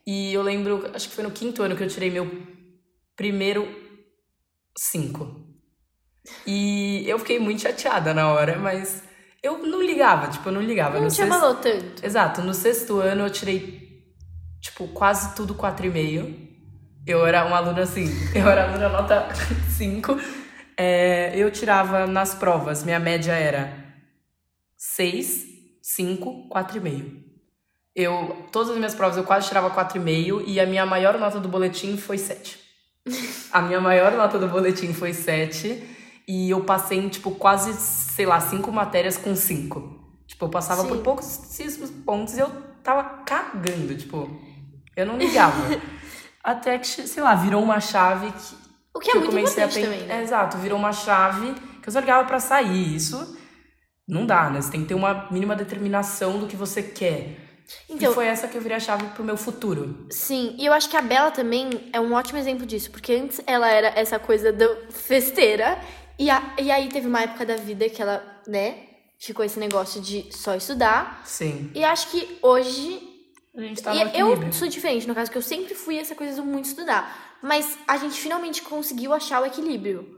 E 0.07 0.33
eu 0.33 0.43
lembro, 0.43 0.91
acho 0.95 1.09
que 1.09 1.15
foi 1.15 1.25
no 1.25 1.31
quinto 1.31 1.63
ano 1.63 1.77
que 1.77 1.83
eu 1.83 1.89
tirei 1.89 2.11
meu 2.11 2.27
primeiro 3.17 3.69
cinco. 4.77 5.38
E 6.47 7.05
eu 7.09 7.19
fiquei 7.19 7.39
muito 7.39 7.63
chateada 7.63 8.13
na 8.15 8.29
hora, 8.33 8.59
mas 8.59 9.03
eu 9.43 9.59
não 9.59 9.83
ligava, 9.83 10.29
tipo, 10.29 10.49
eu 10.49 10.53
não 10.53 10.63
ligava. 10.63 10.97
Não 10.97 11.05
no 11.05 11.09
te 11.11 11.17
sexto- 11.17 11.33
abalou 11.33 11.55
tanto. 11.57 12.05
Exato, 12.05 12.43
no 12.43 12.55
sexto 12.55 12.99
ano 13.01 13.25
eu 13.27 13.31
tirei, 13.31 14.05
tipo, 14.61 14.89
quase 14.89 15.35
tudo 15.35 15.55
4,5. 15.55 16.47
Eu 17.07 17.27
era 17.27 17.45
uma 17.45 17.57
aluna 17.57 17.83
assim, 17.83 18.07
eu 18.35 18.49
era 18.49 18.65
aluna 18.69 18.89
nota 18.89 19.29
5. 19.77 20.19
É, 20.77 21.33
eu 21.37 21.51
tirava 21.51 22.07
nas 22.07 22.35
provas, 22.35 22.85
minha 22.85 22.99
média 23.01 23.33
era 23.33 23.73
6, 24.77 25.45
5, 25.83 26.49
4,5. 26.49 27.27
Eu, 27.95 28.47
todas 28.53 28.71
as 28.71 28.77
minhas 28.77 28.95
provas 28.95 29.17
eu 29.17 29.25
quase 29.25 29.49
tirava 29.49 29.71
4,5 29.71 30.45
e 30.47 30.61
a 30.61 30.67
minha 30.67 30.87
maior 30.87 31.19
nota 31.19 31.41
do 31.41 31.49
boletim 31.49 31.97
foi 31.97 32.17
7. 32.19 32.59
A 33.51 33.63
minha 33.63 33.81
maior 33.81 34.13
nota 34.13 34.39
do 34.39 34.47
boletim 34.47 34.93
foi 34.93 35.13
7 35.15 35.83
e 36.29 36.51
eu 36.51 36.63
passei 36.63 36.99
em, 36.99 37.09
tipo, 37.09 37.31
quase, 37.33 37.73
sei 37.73 38.27
lá, 38.27 38.39
cinco 38.39 38.71
matérias 38.71 39.17
com 39.17 39.35
5. 39.35 39.97
Tipo, 40.27 40.45
eu 40.45 40.51
passava 40.51 40.83
Sim. 40.83 40.89
por 40.89 40.99
pouquíssimos 40.99 41.91
pontos 42.05 42.37
e 42.37 42.41
eu 42.41 42.51
tava 42.85 43.03
cagando, 43.25 43.95
tipo, 43.97 44.29
eu 44.95 45.07
não 45.07 45.17
ligava. 45.17 45.57
Até 46.45 46.79
que, 46.79 46.87
sei 46.87 47.23
lá, 47.23 47.35
virou 47.35 47.63
uma 47.63 47.81
chave 47.81 48.31
que, 48.31 48.55
O 48.95 49.01
que 49.01 49.09
é 49.09 49.13
que 49.13 49.17
eu 49.19 49.23
muito 49.23 49.35
comecei 49.35 49.63
a 49.63 49.67
importante 49.67 49.87
pen- 49.89 49.99
também, 49.99 50.07
né? 50.09 50.21
É, 50.21 50.23
exato, 50.23 50.59
virou 50.59 50.79
uma 50.79 50.93
chave 50.93 51.55
que 51.83 51.89
eu 51.89 51.93
só 51.93 51.99
ligava 52.01 52.27
pra 52.27 52.39
sair. 52.41 52.95
Isso 52.95 53.37
não 54.07 54.25
dá, 54.27 54.51
né? 54.51 54.61
Você 54.61 54.71
tem 54.71 54.83
que 54.83 54.89
ter 54.89 54.95
uma 54.95 55.29
mínima 55.31 55.57
determinação 55.57 56.39
do 56.39 56.47
que 56.47 56.57
você 56.57 56.83
quer. 56.83 57.37
Então- 57.89 58.11
e 58.13 58.15
foi 58.15 58.27
essa 58.27 58.49
que 58.49 58.57
eu 58.57 58.63
virei 58.63 58.79
a 58.79 58.81
chave 58.81 59.05
pro 59.09 59.23
meu 59.25 59.37
futuro. 59.37 60.07
Sim, 60.11 60.55
e 60.59 60.65
eu 60.65 60.73
acho 60.73 60.89
que 60.89 60.97
a 60.97 61.03
Bela 61.03 61.31
também 61.31 61.91
é 61.93 62.01
um 62.01 62.15
ótimo 62.15 62.39
exemplo 62.39 62.65
disso, 62.65 62.91
porque 62.91 63.13
antes 63.13 63.43
ela 63.47 63.69
era 63.69 63.89
essa 63.89 64.19
coisa 64.19 64.51
do 64.53 64.91
festeira, 64.91 65.79
e, 66.19 66.29
a- 66.31 66.55
e 66.61 66.71
aí 66.71 66.89
teve 66.89 67.07
uma 67.07 67.23
época 67.23 67.45
da 67.47 67.57
vida 67.57 67.89
que 67.89 68.01
ela, 68.03 68.23
né, 68.47 68.87
ficou 69.19 69.45
esse 69.45 69.59
negócio 69.59 70.01
de 70.01 70.27
só 70.35 70.55
estudar, 70.55 71.23
Sim. 71.25 71.71
e 71.75 71.85
acho 71.85 72.11
que 72.11 72.39
hoje 72.43 73.03
A 73.57 73.61
gente 73.61 73.83
tá 73.83 73.93
no 73.93 74.01
E 74.01 74.19
eu 74.21 74.53
sou 74.53 74.69
diferente, 74.69 75.09
no 75.09 75.15
caso, 75.15 75.31
que 75.31 75.37
eu 75.39 75.43
sempre 75.43 75.75
fui 75.75 75.99
essa 75.99 76.15
coisa 76.15 76.37
do 76.41 76.47
muito 76.47 76.67
estudar. 76.67 77.37
Mas 77.43 77.77
a 77.89 77.97
gente 77.97 78.21
finalmente 78.21 78.63
conseguiu 78.63 79.13
achar 79.13 79.43
o 79.43 79.47
equilíbrio. 79.47 80.17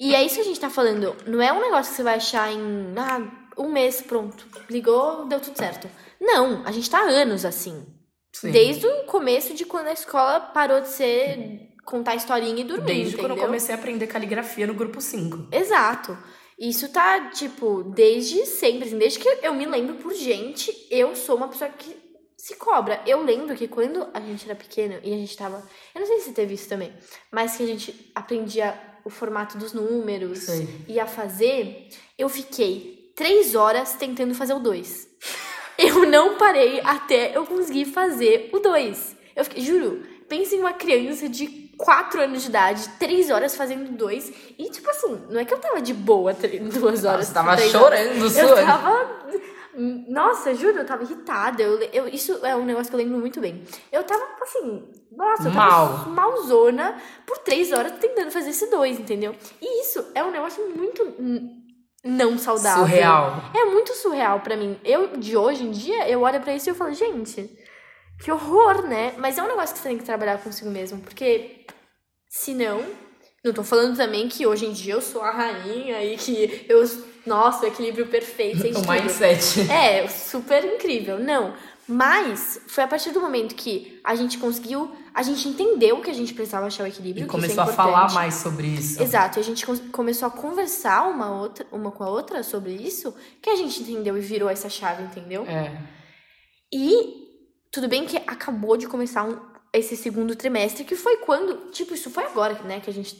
E 0.00 0.12
é 0.14 0.24
isso 0.24 0.36
que 0.36 0.40
a 0.40 0.44
gente 0.44 0.58
tá 0.58 0.68
falando. 0.70 1.14
Não 1.26 1.40
é 1.40 1.52
um 1.52 1.60
negócio 1.60 1.90
que 1.90 1.96
você 1.96 2.02
vai 2.02 2.16
achar 2.16 2.52
em 2.52 2.60
ah, 2.96 3.30
um 3.56 3.68
mês, 3.70 4.00
pronto. 4.02 4.44
Ligou, 4.68 5.26
deu 5.26 5.38
tudo 5.40 5.56
certo. 5.56 5.88
Não, 6.20 6.64
a 6.66 6.72
gente 6.72 6.88
tá 6.90 6.98
há 6.98 7.08
anos 7.08 7.44
assim. 7.44 7.86
Sim. 8.32 8.50
Desde 8.50 8.86
o 8.86 9.04
começo 9.04 9.54
de 9.54 9.64
quando 9.64 9.86
a 9.88 9.92
escola 9.92 10.40
parou 10.40 10.80
de 10.80 10.88
ser 10.88 11.67
contar 11.88 12.14
historinha 12.14 12.60
e 12.60 12.64
dormir. 12.64 12.84
Desde 12.84 13.16
quando 13.16 13.30
eu 13.30 13.30
entendeu? 13.30 13.46
comecei 13.46 13.74
a 13.74 13.78
aprender 13.78 14.06
caligrafia 14.06 14.66
no 14.66 14.74
grupo 14.74 15.00
5. 15.00 15.48
Exato. 15.50 16.16
Isso 16.58 16.90
tá, 16.90 17.30
tipo, 17.30 17.82
desde 17.82 18.44
sempre, 18.44 18.88
assim, 18.88 18.98
desde 18.98 19.18
que 19.18 19.28
eu 19.42 19.54
me 19.54 19.64
lembro 19.64 19.94
por 19.94 20.12
gente, 20.12 20.70
eu 20.90 21.16
sou 21.16 21.36
uma 21.36 21.48
pessoa 21.48 21.70
que 21.70 21.96
se 22.36 22.56
cobra. 22.56 23.00
Eu 23.06 23.22
lembro 23.22 23.56
que 23.56 23.66
quando 23.66 24.06
a 24.12 24.20
gente 24.20 24.44
era 24.44 24.54
pequena 24.54 25.00
e 25.02 25.14
a 25.14 25.16
gente 25.16 25.34
tava. 25.34 25.66
Eu 25.94 26.00
não 26.00 26.06
sei 26.06 26.20
se 26.20 26.32
teve 26.32 26.54
isso 26.54 26.68
também, 26.68 26.92
mas 27.32 27.56
que 27.56 27.62
a 27.62 27.66
gente 27.66 28.10
aprendia 28.14 28.78
o 29.04 29.08
formato 29.08 29.56
dos 29.56 29.72
números, 29.72 30.40
Sei. 30.40 30.68
ia 30.88 31.06
fazer, 31.06 31.88
eu 32.18 32.28
fiquei 32.28 33.12
três 33.16 33.54
horas 33.54 33.94
tentando 33.94 34.34
fazer 34.34 34.52
o 34.52 34.58
dois. 34.58 35.08
Eu 35.78 36.10
não 36.10 36.36
parei 36.36 36.80
até 36.80 37.36
eu 37.36 37.46
conseguir 37.46 37.84
fazer 37.84 38.50
o 38.52 38.58
dois. 38.58 39.14
Eu 39.36 39.44
fiquei, 39.44 39.62
juro, 39.62 40.02
pensa 40.28 40.56
em 40.56 40.58
uma 40.58 40.72
criança 40.72 41.28
de 41.28 41.67
4 41.78 42.20
anos 42.22 42.42
de 42.42 42.48
idade, 42.48 42.86
3 42.98 43.30
horas 43.30 43.54
fazendo 43.56 43.90
dois. 43.96 44.30
E, 44.58 44.68
tipo 44.70 44.90
assim, 44.90 45.22
não 45.30 45.40
é 45.40 45.44
que 45.44 45.54
eu 45.54 45.58
tava 45.58 45.80
de 45.80 45.94
boa 45.94 46.34
tre- 46.34 46.58
duas 46.58 47.04
horas. 47.04 47.26
Você 47.28 47.32
tava 47.34 47.56
chorando, 47.56 48.18
horas. 48.20 48.36
Eu 48.36 48.54
tava. 48.56 49.18
Nossa, 50.08 50.52
juro, 50.54 50.78
eu 50.78 50.84
tava 50.84 51.04
irritada. 51.04 51.62
Eu, 51.62 51.78
eu, 51.92 52.08
isso 52.08 52.44
é 52.44 52.56
um 52.56 52.64
negócio 52.64 52.88
que 52.90 52.94
eu 52.96 52.98
lembro 52.98 53.16
muito 53.18 53.40
bem. 53.40 53.62
Eu 53.92 54.02
tava, 54.02 54.24
assim, 54.42 54.82
nossa, 55.12 55.48
eu 55.48 55.52
tava 55.52 55.70
Mal. 55.70 56.08
malzona 56.08 56.96
por 57.24 57.38
três 57.38 57.70
horas 57.70 57.92
tentando 58.00 58.30
fazer 58.32 58.50
esse 58.50 58.68
dois, 58.70 58.98
entendeu? 58.98 59.36
E 59.62 59.82
isso 59.82 60.04
é 60.16 60.24
um 60.24 60.32
negócio 60.32 60.68
muito 60.74 61.04
não 62.04 62.36
saudável. 62.38 62.84
Surreal. 62.86 63.40
É 63.54 63.64
muito 63.66 63.94
surreal 63.94 64.40
pra 64.40 64.56
mim. 64.56 64.76
Eu, 64.84 65.16
de 65.16 65.36
hoje 65.36 65.64
em 65.64 65.70
dia, 65.70 66.08
eu 66.08 66.22
olho 66.22 66.40
pra 66.40 66.54
isso 66.54 66.68
e 66.68 66.70
eu 66.70 66.74
falo, 66.74 66.92
gente, 66.92 67.48
que 68.18 68.32
horror, 68.32 68.82
né? 68.82 69.14
Mas 69.18 69.38
é 69.38 69.42
um 69.42 69.48
negócio 69.48 69.74
que 69.74 69.80
você 69.80 69.88
tem 69.88 69.98
que 69.98 70.04
trabalhar 70.04 70.38
consigo 70.38 70.70
mesmo, 70.70 71.00
porque 71.00 71.66
senão. 72.28 72.84
Não 73.44 73.52
tô 73.52 73.62
falando 73.62 73.96
também 73.96 74.28
que 74.28 74.46
hoje 74.46 74.66
em 74.66 74.72
dia 74.72 74.94
eu 74.94 75.00
sou 75.00 75.22
a 75.22 75.30
rainha 75.30 76.02
e 76.04 76.16
que 76.16 76.66
eu. 76.68 76.84
Nossa, 77.24 77.64
o 77.64 77.68
equilíbrio 77.68 78.06
perfeito. 78.06 78.66
O 78.68 78.72
tudo. 78.72 78.90
mindset. 78.90 79.70
É, 79.70 80.06
super 80.08 80.64
incrível. 80.64 81.18
Não. 81.18 81.54
Mas 81.86 82.60
foi 82.66 82.84
a 82.84 82.88
partir 82.88 83.12
do 83.12 83.20
momento 83.20 83.54
que 83.54 84.00
a 84.04 84.14
gente 84.14 84.36
conseguiu. 84.38 84.92
A 85.14 85.22
gente 85.22 85.48
entendeu 85.48 86.00
que 86.02 86.10
a 86.10 86.12
gente 86.12 86.34
precisava 86.34 86.66
achar 86.66 86.84
o 86.84 86.86
equilíbrio. 86.86 87.24
E 87.24 87.26
é 87.26 87.28
começou 87.28 87.62
a 87.62 87.66
falar 87.66 88.12
mais 88.12 88.34
sobre 88.34 88.66
isso. 88.66 89.02
Exato, 89.02 89.38
e 89.38 89.40
a 89.40 89.44
gente 89.44 89.64
começou 89.90 90.28
a 90.28 90.30
conversar 90.30 91.08
uma, 91.08 91.40
outra, 91.40 91.66
uma 91.72 91.90
com 91.90 92.04
a 92.04 92.10
outra 92.10 92.42
sobre 92.42 92.72
isso, 92.72 93.14
que 93.40 93.48
a 93.48 93.56
gente 93.56 93.80
entendeu 93.82 94.18
e 94.18 94.20
virou 94.20 94.50
essa 94.50 94.68
chave, 94.68 95.02
entendeu? 95.02 95.46
É. 95.46 95.80
E 96.70 97.27
tudo 97.70 97.88
bem 97.88 98.06
que 98.06 98.16
acabou 98.18 98.76
de 98.76 98.86
começar 98.86 99.24
um- 99.24 99.40
esse 99.72 99.96
segundo 99.96 100.34
trimestre, 100.34 100.84
que 100.84 100.96
foi 100.96 101.18
quando, 101.18 101.70
tipo, 101.70 101.94
isso 101.94 102.10
foi 102.10 102.24
agora, 102.24 102.54
né, 102.62 102.80
que 102.80 102.88
a 102.88 102.92
gente 102.92 103.14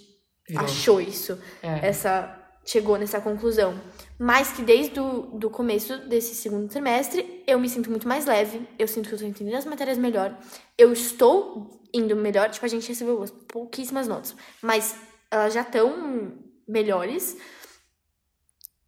Virou. 0.49 0.65
achou 0.65 1.01
isso, 1.01 1.39
É. 1.63 1.87
essa 1.89 2.35
chegou 2.65 2.99
nessa 2.99 3.21
conclusão. 3.21 3.79
Mas 4.19 4.51
que 4.53 4.63
desde 4.63 4.99
o 5.01 5.23
do 5.39 5.49
começo 5.49 5.97
desse 6.09 6.35
segundo 6.35 6.69
trimestre, 6.69 7.43
eu 7.47 7.59
me 7.59 7.69
sinto 7.69 7.89
muito 7.91 8.07
mais 8.09 8.27
leve, 8.27 8.67
eu 8.79 8.87
sinto 8.89 9.09
que 9.09 9.15
eu 9.15 9.19
tô 9.19 9.25
entendendo 9.25 9.55
as 9.57 9.65
matérias 9.65 9.97
melhor, 9.97 10.37
eu 10.77 10.93
estou 10.93 11.81
indo 11.95 12.15
melhor, 12.17 12.51
tipo, 12.51 12.65
a 12.67 12.69
gente 12.69 12.87
recebeu 12.89 13.25
pouquíssimas 13.49 14.07
notas, 14.09 14.35
mas 14.61 14.95
elas 15.31 15.55
já 15.55 15.63
estão 15.63 16.35
melhores. 16.67 17.37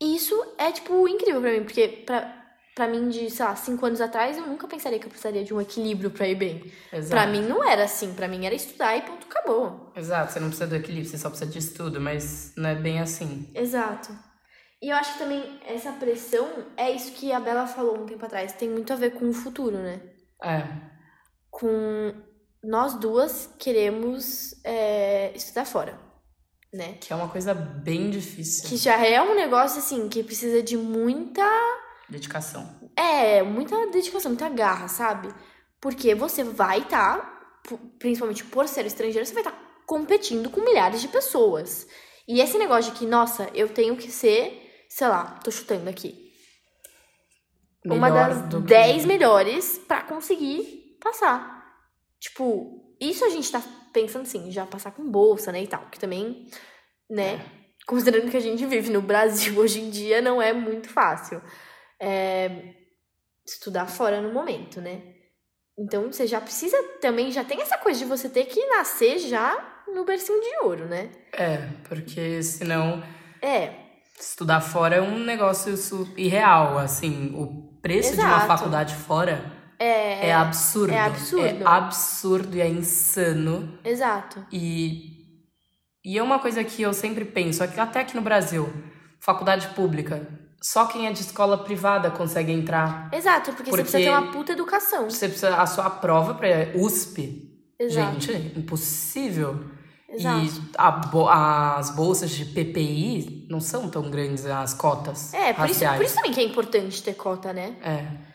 E 0.01 0.17
isso 0.17 0.35
é, 0.59 0.73
tipo, 0.73 1.07
incrível 1.09 1.41
pra 1.41 1.53
mim, 1.53 1.63
porque 1.65 1.89
pra, 1.89 2.40
pra 2.81 2.89
mim, 2.89 3.11
de, 3.11 3.29
sei 3.29 3.45
lá, 3.45 3.55
cinco 3.55 3.85
anos 3.85 4.01
atrás, 4.01 4.39
eu 4.39 4.47
nunca 4.47 4.67
pensaria 4.67 4.99
que 4.99 5.05
eu 5.05 5.11
precisaria 5.11 5.45
de 5.45 5.53
um 5.53 5.61
equilíbrio 5.61 6.11
pra 6.11 6.27
ir 6.27 6.35
bem. 6.35 6.73
Exato. 6.91 7.11
Pra 7.11 7.27
mim 7.27 7.43
não 7.43 7.63
era 7.63 7.85
assim, 7.85 8.15
pra 8.15 8.27
mim 8.27 8.47
era 8.47 8.55
estudar 8.55 8.97
e 8.97 9.03
ponto, 9.03 9.27
acabou. 9.27 9.93
Exato, 9.95 10.33
você 10.33 10.41
não 10.41 10.49
precisa 10.49 10.67
do 10.67 10.77
equilíbrio, 10.77 11.11
você 11.11 11.19
só 11.19 11.29
precisa 11.29 11.51
de 11.51 11.59
estudo, 11.59 12.01
mas 12.01 12.55
não 12.57 12.71
é 12.71 12.75
bem 12.75 12.99
assim. 12.99 13.51
Exato. 13.55 14.17
E 14.81 14.89
eu 14.89 14.97
acho 14.97 15.13
que 15.13 15.19
também 15.19 15.61
essa 15.67 15.93
pressão 15.93 16.49
é 16.75 16.91
isso 16.91 17.13
que 17.13 17.31
a 17.31 17.39
Bela 17.39 17.67
falou 17.67 18.01
um 18.01 18.07
tempo 18.07 18.25
atrás. 18.25 18.55
Tem 18.55 18.71
muito 18.71 18.95
a 18.95 18.97
ver 18.97 19.11
com 19.11 19.29
o 19.29 19.35
futuro, 19.35 19.77
né? 19.77 20.01
É. 20.43 20.67
Com 21.51 22.15
nós 22.65 22.95
duas 22.95 23.51
queremos 23.59 24.55
é, 24.65 25.33
estudar 25.35 25.67
fora, 25.67 26.01
né? 26.73 26.95
Que 26.99 27.13
é 27.13 27.17
uma 27.17 27.29
coisa 27.29 27.53
bem 27.53 28.09
difícil. 28.09 28.71
Que 28.71 28.79
já 28.79 29.07
é 29.07 29.21
um 29.21 29.35
negócio 29.35 29.81
assim 29.81 30.09
que 30.09 30.23
precisa 30.23 30.63
de 30.63 30.79
muita. 30.79 31.45
Dedicação. 32.11 32.91
É, 32.97 33.43
muita 33.43 33.87
dedicação, 33.89 34.31
muita 34.33 34.49
garra, 34.49 34.89
sabe? 34.89 35.33
Porque 35.81 36.15
você 36.15 36.43
vai 36.45 36.81
estar, 36.81 37.61
principalmente 37.99 38.45
por 38.45 38.67
ser 38.69 38.85
estrangeiro, 38.87 39.25
você 39.27 39.33
vai 39.33 39.43
estar 39.43 39.57
competindo 39.87 40.51
com 40.51 40.61
milhares 40.61 41.01
de 41.01 41.09
pessoas. 41.09 41.87
E 42.29 42.41
esse 42.41 42.59
negócio 42.59 42.93
de 42.93 42.99
que, 42.99 43.07
nossa, 43.07 43.49
eu 43.55 43.69
tenho 43.69 43.97
que 43.97 44.11
ser, 44.11 44.85
sei 44.89 45.09
lá, 45.09 45.39
tô 45.43 45.51
chutando 45.51 45.89
aqui, 45.89 46.31
uma 47.85 48.09
Melhor 48.11 48.29
das 48.29 48.43
do 48.49 48.61
que- 48.61 48.67
10 48.69 49.05
melhores 49.05 49.79
pra 49.79 50.03
conseguir 50.03 50.97
passar. 51.01 51.65
Tipo, 52.19 52.95
isso 53.01 53.25
a 53.25 53.31
gente 53.31 53.51
tá 53.51 53.63
pensando 53.93 54.23
assim, 54.23 54.51
já 54.51 54.67
passar 54.67 54.91
com 54.93 55.11
bolsa, 55.11 55.51
né, 55.51 55.63
e 55.63 55.67
tal, 55.67 55.87
que 55.91 55.99
também, 55.99 56.47
né, 57.09 57.41
considerando 57.87 58.31
que 58.31 58.37
a 58.37 58.41
gente 58.41 58.65
vive 58.67 58.91
no 58.91 59.01
Brasil 59.01 59.57
hoje 59.59 59.81
em 59.81 59.91
dia, 59.91 60.21
não 60.21 60.41
é 60.43 60.53
muito 60.53 60.89
fácil. 60.89 61.43
É, 62.01 62.75
estudar 63.47 63.87
fora 63.87 64.21
no 64.21 64.33
momento, 64.33 64.81
né? 64.81 65.03
Então 65.79 66.13
você 66.13 66.27
já 66.27 66.41
precisa 66.41 66.77
também, 67.01 67.31
já 67.31 67.45
tem 67.45 67.61
essa 67.61 67.79
coisa 67.79 67.99
de 67.99 68.05
você 68.05 68.29
ter 68.29 68.45
que 68.45 68.65
nascer 68.67 69.19
já 69.19 69.83
no 69.95 70.05
bercinho 70.05 70.41
de 70.41 70.65
ouro, 70.65 70.87
né? 70.87 71.11
É, 71.33 71.57
porque 71.89 72.43
senão 72.43 73.03
É, 73.43 73.73
estudar 74.19 74.61
fora 74.61 74.97
é 74.97 75.01
um 75.01 75.19
negócio 75.19 75.75
irreal, 76.17 76.79
assim, 76.79 77.33
o 77.35 77.79
preço 77.81 78.13
de 78.15 78.21
uma 78.21 78.37
Exato. 78.37 78.47
faculdade 78.47 78.95
fora 78.95 79.43
é, 79.79 80.29
é, 80.29 80.35
absurdo. 80.35 80.93
é 80.93 81.01
absurdo. 81.01 81.65
É 81.65 81.67
absurdo 81.67 82.57
e 82.57 82.61
é 82.61 82.69
insano. 82.69 83.79
exato. 83.83 84.47
E, 84.53 85.41
e 86.05 86.19
é 86.19 86.23
uma 86.23 86.39
coisa 86.39 86.63
que 86.63 86.83
eu 86.83 86.93
sempre 86.93 87.25
penso, 87.25 87.65
é 87.65 87.81
até 87.81 88.01
aqui 88.01 88.15
no 88.15 88.21
Brasil, 88.21 88.71
faculdade 89.19 89.69
pública, 89.69 90.27
só 90.63 90.87
quem 90.87 91.07
é 91.07 91.13
de 91.13 91.21
escola 91.21 91.59
privada 91.59 92.11
consegue 92.11 92.53
entrar. 92.53 93.09
Exato, 93.13 93.53
porque, 93.53 93.71
você 93.71 93.71
Porque- 93.71 93.83
precisa 93.91 93.99
ter 94.03 94.11
uma 94.11 94.31
puta 94.33 94.53
educação. 94.53 95.09
Você 95.09 95.29
precisa, 95.29 95.57
a 95.57 95.67
sua 95.67 95.89
prova 95.91 96.35
para 96.35 96.49
USP, 96.77 97.49
Exato. 97.79 98.21
gente, 98.21 98.59
impossível. 98.59 99.65
Exato. 100.09 100.45
E 100.45 100.51
a 100.77 101.77
as 101.79 101.91
bolsas 101.91 102.31
de 102.31 102.45
PPI 102.45 103.47
não 103.49 103.61
são 103.61 103.89
tão 103.89 104.11
grandes 104.11 104.45
as 104.45 104.75
cotas 104.75 105.33
É, 105.33 105.53
por 105.53 105.67
isso, 105.67 105.75
raciais. 105.85 105.97
por 105.97 106.05
isso 106.05 106.15
também 106.17 106.33
que 106.33 106.41
é 106.41 106.43
importante 106.45 107.01
ter 107.03 107.15
cota, 107.15 107.53
né? 107.53 107.77
É. 107.81 108.31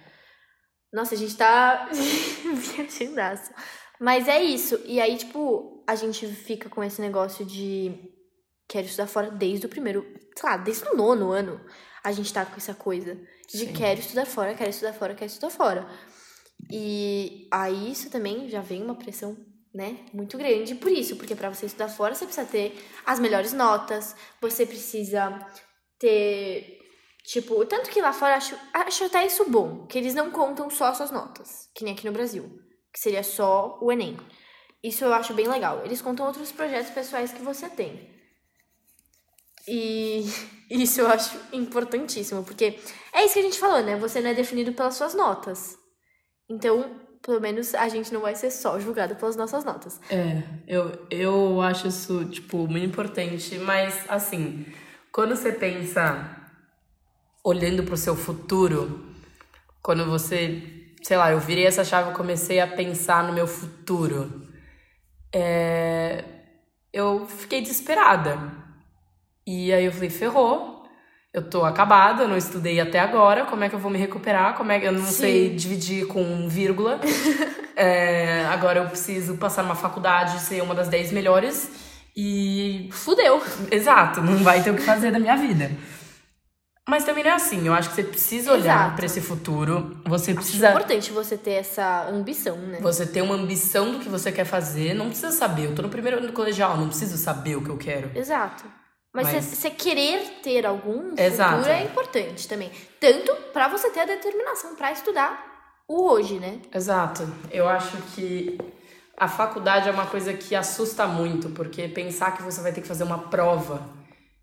Nossa, 0.94 1.16
a 1.16 1.18
gente 1.18 1.36
tá 1.36 1.90
viajandaço. 1.92 3.52
Mas 4.00 4.28
é 4.28 4.42
isso. 4.42 4.80
E 4.86 5.00
aí, 5.02 5.18
tipo, 5.18 5.84
a 5.88 5.96
gente 5.96 6.26
fica 6.28 6.70
com 6.70 6.84
esse 6.84 7.02
negócio 7.02 7.46
de 7.46 7.94
quero 8.70 8.86
estudar 8.88 9.08
fora 9.08 9.30
desde 9.32 9.66
o 9.66 9.70
primeiro, 9.70 10.06
sei 10.38 10.50
lá, 10.50 10.58
desde 10.58 10.88
o 10.88 10.96
nono 10.96 11.32
ano. 11.32 11.60
A 12.06 12.12
gente 12.12 12.32
tá 12.32 12.46
com 12.46 12.56
essa 12.56 12.74
coisa 12.74 13.16
de 13.50 13.58
Sim. 13.58 13.74
quero 13.74 14.00
estudar 14.00 14.26
fora, 14.26 14.54
quero 14.54 14.70
estudar 14.70 14.94
fora, 14.94 15.16
quero 15.16 15.30
estudar 15.30 15.50
fora. 15.50 15.88
E 16.72 17.48
aí 17.52 17.92
isso 17.92 18.10
também 18.10 18.48
já 18.50 18.62
vem 18.62 18.84
uma 18.84 18.96
pressão, 18.96 19.36
né, 19.74 19.98
muito 20.14 20.38
grande 20.38 20.76
por 20.76 20.92
isso, 20.92 21.18
porque 21.18 21.36
pra 21.36 21.50
você 21.50 21.66
estudar 21.66 21.90
fora 21.90 22.16
você 22.16 22.26
precisa 22.26 22.48
ter 22.48 22.82
as 23.06 23.20
melhores 23.20 23.52
notas, 23.52 24.16
você 24.40 24.66
precisa 24.66 25.38
ter 26.00 26.80
tipo, 27.24 27.66
tanto 27.66 27.90
que 27.90 28.00
lá 28.02 28.14
fora 28.14 28.36
acho, 28.36 28.56
acho 28.74 29.04
até 29.04 29.26
isso 29.26 29.50
bom, 29.50 29.86
que 29.88 29.98
eles 29.98 30.14
não 30.14 30.32
contam 30.32 30.70
só 30.70 30.86
as 30.86 30.98
suas 30.98 31.12
notas, 31.12 31.70
que 31.76 31.84
nem 31.84 31.94
aqui 31.94 32.06
no 32.06 32.14
Brasil, 32.14 32.50
que 32.94 33.00
seria 33.00 33.24
só 33.24 33.78
o 33.82 33.92
ENEM. 33.92 34.18
Isso 34.84 35.04
eu 35.04 35.12
acho 35.12 35.34
bem 35.34 35.48
legal. 35.48 35.84
Eles 35.84 36.00
contam 36.00 36.28
outros 36.28 36.52
projetos 36.52 36.92
pessoais 36.92 37.34
que 37.34 37.42
você 37.42 37.68
tem. 37.68 38.15
E 39.68 40.26
isso 40.70 41.02
eu 41.02 41.08
acho 41.08 41.38
importantíssimo, 41.54 42.44
porque 42.44 42.80
é 43.14 43.24
isso 43.26 43.34
que 43.34 43.40
a 43.40 43.44
gente 43.44 43.60
falou, 43.60 43.84
né? 43.84 43.96
Você 43.98 44.22
não 44.22 44.30
é 44.30 44.34
definido 44.34 44.74
pelas 44.74 44.96
suas 44.96 45.14
notas. 45.14 45.78
Então, 46.50 47.00
pelo 47.22 47.42
menos 47.42 47.74
a 47.74 47.90
gente 47.90 48.14
não 48.14 48.22
vai 48.22 48.36
ser 48.36 48.52
só 48.52 48.80
julgado 48.80 49.16
pelas 49.16 49.36
nossas 49.36 49.66
notas. 49.66 50.00
É, 50.10 50.44
eu, 50.68 51.08
eu 51.10 51.62
acho 51.62 51.88
isso, 51.88 52.26
tipo, 52.26 52.68
muito 52.68 52.86
importante, 52.86 53.58
mas, 53.58 54.06
assim, 54.08 54.66
quando 55.12 55.36
você 55.36 55.52
pensa 55.52 56.44
olhando 57.44 57.84
pro 57.84 57.98
seu 57.98 58.16
futuro, 58.16 59.06
quando 59.82 60.06
você, 60.06 60.94
sei 61.04 61.18
lá, 61.18 61.32
eu 61.32 61.40
virei 61.40 61.66
essa 61.66 61.84
chave 61.84 62.12
e 62.12 62.16
comecei 62.16 62.60
a 62.60 62.68
pensar 62.68 63.24
no 63.24 63.34
meu 63.34 63.48
futuro, 63.48 64.48
é, 65.34 66.24
eu 66.92 67.26
fiquei 67.28 67.62
desesperada. 67.62 68.65
E 69.48 69.72
aí 69.74 69.86
eu 69.86 69.92
falei, 69.92 70.10
ferrou, 70.10 70.84
eu 71.34 71.48
tô 71.50 71.64
acabada, 71.66 72.24
eu 72.24 72.28
não 72.28 72.38
estudei 72.38 72.80
até 72.80 73.00
agora, 73.00 73.46
como 73.46 73.64
é 73.64 73.70
que 73.70 73.76
eu 73.76 73.80
vou 73.80 73.92
me 73.92 73.98
recuperar? 73.98 74.56
Como 74.56 74.72
é 74.72 74.80
que 74.80 74.88
eu 74.88 74.92
não 74.92 75.06
Sim. 75.06 75.12
sei 75.12 75.50
dividir 75.56 76.08
com 76.08 76.48
vírgula? 76.48 77.00
É, 77.78 78.46
agora 78.46 78.80
eu 78.80 78.88
preciso 78.88 79.36
passar 79.36 79.62
numa 79.62 79.76
faculdade, 79.76 80.40
ser 80.40 80.64
uma 80.64 80.74
das 80.74 80.88
10 80.88 81.12
melhores 81.12 81.70
e. 82.16 82.88
Fudeu! 82.90 83.44
Exato, 83.70 84.22
não 84.22 84.38
vai 84.38 84.64
ter 84.64 84.72
o 84.72 84.76
que 84.76 84.82
fazer 84.82 85.12
da 85.12 85.20
minha 85.20 85.36
vida. 85.36 85.70
Mas 86.88 87.04
também 87.04 87.22
não 87.22 87.32
é 87.32 87.34
assim, 87.34 87.68
eu 87.68 87.74
acho 87.74 87.90
que 87.90 87.96
você 87.96 88.04
precisa 88.04 88.54
olhar 88.54 88.96
pra 88.96 89.06
esse 89.08 89.20
futuro, 89.20 90.00
você 90.06 90.32
Acho 90.32 90.40
precisa. 90.40 90.70
importante 90.70 91.12
você 91.12 91.36
ter 91.36 91.54
essa 91.54 92.08
ambição, 92.10 92.56
né? 92.56 92.78
Você 92.80 93.06
ter 93.08 93.22
uma 93.22 93.36
ambição 93.36 93.92
do 93.92 94.00
que 94.00 94.08
você 94.08 94.32
quer 94.32 94.46
fazer, 94.46 94.94
não 94.94 95.08
precisa 95.08 95.32
saber. 95.32 95.66
Eu 95.66 95.76
tô 95.76 95.82
no 95.82 95.90
primeiro 95.90 96.20
ano 96.20 96.28
do 96.28 96.34
colegial, 96.34 96.78
não 96.78 96.88
preciso 96.88 97.18
saber 97.18 97.58
o 97.58 97.62
que 97.62 97.70
eu 97.70 97.78
quero. 97.78 98.12
Exato. 98.16 98.64
Mas 99.24 99.46
você 99.46 99.70
querer 99.70 100.40
ter 100.44 100.66
algum 100.66 101.14
Exato. 101.18 101.56
futuro 101.58 101.72
é 101.72 101.84
importante 101.84 102.48
também. 102.48 102.72
Tanto 103.00 103.34
pra 103.54 103.68
você 103.68 103.90
ter 103.90 104.02
a 104.02 104.06
determinação 104.06 104.76
pra 104.76 104.92
estudar 104.92 105.44
o 105.88 106.10
hoje, 106.10 106.40
né? 106.40 106.60
Exato. 106.74 107.28
Eu 107.52 107.68
acho 107.70 107.98
que 108.16 108.58
a 109.18 109.28
faculdade 109.28 109.88
é 109.88 109.92
uma 109.92 110.06
coisa 110.06 110.34
que 110.34 110.56
assusta 110.56 111.08
muito, 111.08 111.50
porque 111.50 111.88
pensar 111.88 112.36
que 112.36 112.44
você 112.44 112.62
vai 112.62 112.72
ter 112.74 112.82
que 112.82 112.88
fazer 112.88 113.04
uma 113.04 113.20
prova 113.20 113.82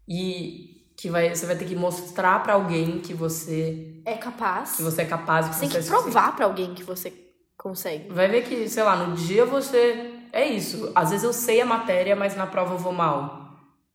e 0.08 0.72
que 0.96 1.10
vai, 1.10 1.34
você 1.34 1.46
vai 1.46 1.56
ter 1.56 1.64
que 1.64 1.74
mostrar 1.74 2.42
pra 2.42 2.54
alguém 2.54 3.00
que 3.00 3.12
você, 3.12 4.00
É 4.06 4.14
capaz. 4.14 4.76
que 4.76 4.82
você 4.82 5.02
é 5.02 5.04
capaz, 5.04 5.48
que 5.48 5.54
Você 5.54 5.60
tem 5.60 5.68
você 5.70 5.78
que 5.80 5.84
é 5.86 5.88
provar 5.88 6.36
pra 6.36 6.44
alguém 6.46 6.74
que 6.74 6.82
você 6.82 7.12
consegue. 7.58 8.08
Vai 8.08 8.28
ver 8.28 8.42
que, 8.44 8.68
sei 8.68 8.82
lá, 8.82 8.96
no 8.96 9.14
dia 9.16 9.44
você. 9.44 10.12
É 10.32 10.46
isso. 10.46 10.90
Às 10.94 11.10
vezes 11.10 11.24
eu 11.24 11.32
sei 11.32 11.60
a 11.60 11.66
matéria, 11.66 12.16
mas 12.16 12.34
na 12.36 12.46
prova 12.46 12.74
eu 12.74 12.78
vou 12.78 12.92
mal. 12.92 13.41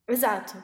Exato. 0.08 0.58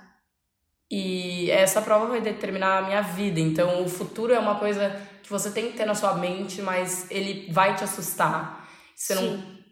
E 0.89 1.49
essa 1.49 1.81
prova 1.81 2.05
vai 2.05 2.21
determinar 2.21 2.79
a 2.79 2.81
minha 2.83 3.01
vida. 3.01 3.39
Então, 3.39 3.83
o 3.83 3.89
futuro 3.89 4.33
é 4.33 4.39
uma 4.39 4.55
coisa 4.59 4.95
que 5.23 5.29
você 5.29 5.49
tem 5.49 5.71
que 5.71 5.77
ter 5.77 5.85
na 5.85 5.95
sua 5.95 6.15
mente, 6.15 6.61
mas 6.61 7.09
ele 7.09 7.51
vai 7.51 7.75
te 7.75 7.83
assustar. 7.83 8.67
Você 8.95 9.15
não. 9.15 9.21
Sim. 9.21 9.63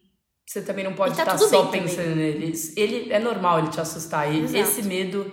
Você 0.45 0.61
também 0.63 0.83
não 0.83 0.93
pode 0.93 1.15
tá 1.15 1.21
estar 1.21 1.37
tudo 1.37 1.49
só 1.49 1.65
pensando 1.67 2.15
nele. 2.15 2.53
Ele 2.75 3.13
é 3.13 3.19
normal 3.19 3.59
ele 3.59 3.69
te 3.69 3.79
assustar. 3.79 4.33
E 4.33 4.41
Exato. 4.41 4.57
esse 4.57 4.83
medo 4.83 5.31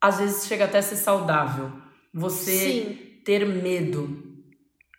às 0.00 0.18
vezes 0.18 0.46
chega 0.46 0.64
até 0.64 0.78
a 0.78 0.82
ser 0.82 0.96
saudável. 0.96 1.72
Você 2.12 2.58
Sim. 2.58 3.22
ter 3.24 3.46
medo 3.46 4.22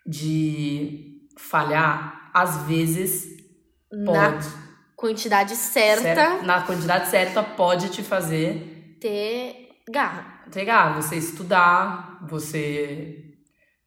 de 0.06 1.28
falhar, 1.38 2.30
às 2.34 2.62
vezes 2.62 3.36
Na 3.92 4.30
pode. 4.32 4.48
Quantidade 5.00 5.56
certa, 5.56 6.02
cer- 6.02 6.42
na 6.42 6.60
quantidade 6.60 7.08
certa 7.08 7.42
pode 7.42 7.88
te 7.88 8.02
fazer 8.02 8.98
ter 9.00 9.70
garra. 9.88 10.42
entregar, 10.46 10.94
você 10.94 11.16
estudar, 11.16 12.18
você. 12.28 13.24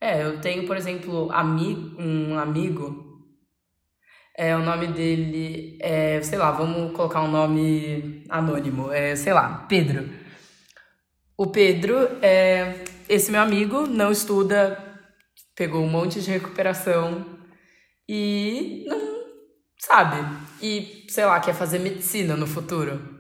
É, 0.02 0.24
eu 0.24 0.42
tenho, 0.42 0.66
por 0.66 0.76
exemplo, 0.76 1.32
ami... 1.32 1.96
um 2.00 2.38
amigo. 2.38 3.04
É, 4.36 4.56
o 4.56 4.60
nome 4.64 4.88
dele 4.88 5.78
é, 5.80 6.20
sei 6.24 6.40
lá, 6.40 6.50
vamos 6.50 6.92
colocar 6.96 7.22
um 7.22 7.30
nome 7.30 8.26
anônimo. 8.28 8.92
É, 8.92 9.16
sei 9.16 9.34
lá, 9.34 9.68
Pedro. 9.70 10.10
O 11.38 11.46
Pedro 11.46 11.96
é 12.24 12.84
esse 13.08 13.32
meu 13.32 13.42
amigo, 13.42 13.86
não 13.86 14.12
estuda, 14.12 14.84
pegou 15.56 15.84
um 15.84 15.90
monte 15.90 16.20
de 16.22 16.32
recuperação 16.32 17.24
e 18.10 18.84
não 18.88 19.13
sabe. 19.80 20.18
E, 20.62 21.06
sei 21.10 21.26
lá, 21.26 21.40
quer 21.40 21.54
fazer 21.54 21.80
medicina 21.80 22.36
no 22.36 22.48
futuro. 22.48 23.14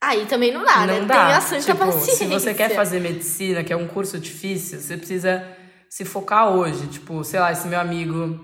Aí 0.00 0.26
também 0.26 0.52
não 0.52 0.64
dá, 0.64 0.86
né? 0.86 1.00
Não 1.00 1.06
Tem 1.06 1.16
dá. 1.16 1.36
a 1.36 1.40
santa 1.40 1.62
tipo, 1.62 1.78
paciência. 1.78 2.14
se 2.14 2.26
você 2.26 2.54
quer 2.54 2.74
fazer 2.74 3.00
medicina, 3.00 3.64
que 3.64 3.72
é 3.72 3.76
um 3.76 3.88
curso 3.88 4.18
difícil, 4.18 4.78
você 4.78 4.96
precisa 4.96 5.44
se 5.88 6.04
focar 6.04 6.50
hoje. 6.50 6.86
Tipo, 6.88 7.24
sei 7.24 7.40
lá, 7.40 7.50
esse 7.50 7.66
meu 7.66 7.80
amigo 7.80 8.38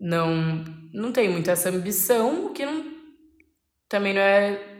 não 0.00 0.64
não 0.94 1.12
tem 1.12 1.28
muito 1.28 1.50
essa 1.50 1.68
ambição, 1.68 2.46
o 2.46 2.50
que 2.50 2.64
não 2.64 2.98
também 3.88 4.14
não 4.14 4.20
é 4.20 4.78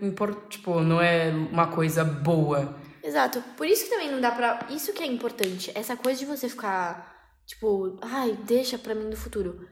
tipo, 0.48 0.80
não 0.80 1.00
é 1.00 1.30
uma 1.30 1.66
coisa 1.68 2.04
boa. 2.04 2.76
Exato. 3.02 3.42
Por 3.56 3.66
isso 3.66 3.84
que 3.84 3.90
também 3.90 4.10
não 4.10 4.20
dá 4.20 4.30
pra. 4.30 4.66
Isso 4.70 4.92
que 4.92 5.02
é 5.02 5.06
importante. 5.06 5.72
Essa 5.74 5.96
coisa 5.96 6.18
de 6.18 6.26
você 6.26 6.48
ficar, 6.48 7.16
tipo, 7.46 7.98
ai, 8.02 8.38
deixa 8.44 8.78
pra 8.78 8.94
mim 8.94 9.04
no 9.04 9.16
futuro. 9.16 9.66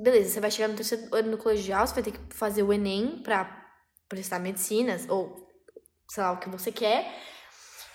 Beleza, 0.00 0.30
você 0.30 0.40
vai 0.40 0.50
chegar 0.50 0.68
no 0.68 0.74
terceiro 0.74 1.14
ano 1.14 1.32
no 1.32 1.36
colegial, 1.36 1.86
você 1.86 1.94
vai 1.94 2.02
ter 2.02 2.12
que 2.12 2.34
fazer 2.34 2.62
o 2.62 2.72
Enem 2.72 3.20
pra 3.22 3.68
prestar 4.08 4.38
medicinas, 4.38 5.06
ou 5.08 5.46
sei 6.10 6.22
lá, 6.22 6.32
o 6.32 6.38
que 6.38 6.48
você 6.48 6.72
quer. 6.72 7.06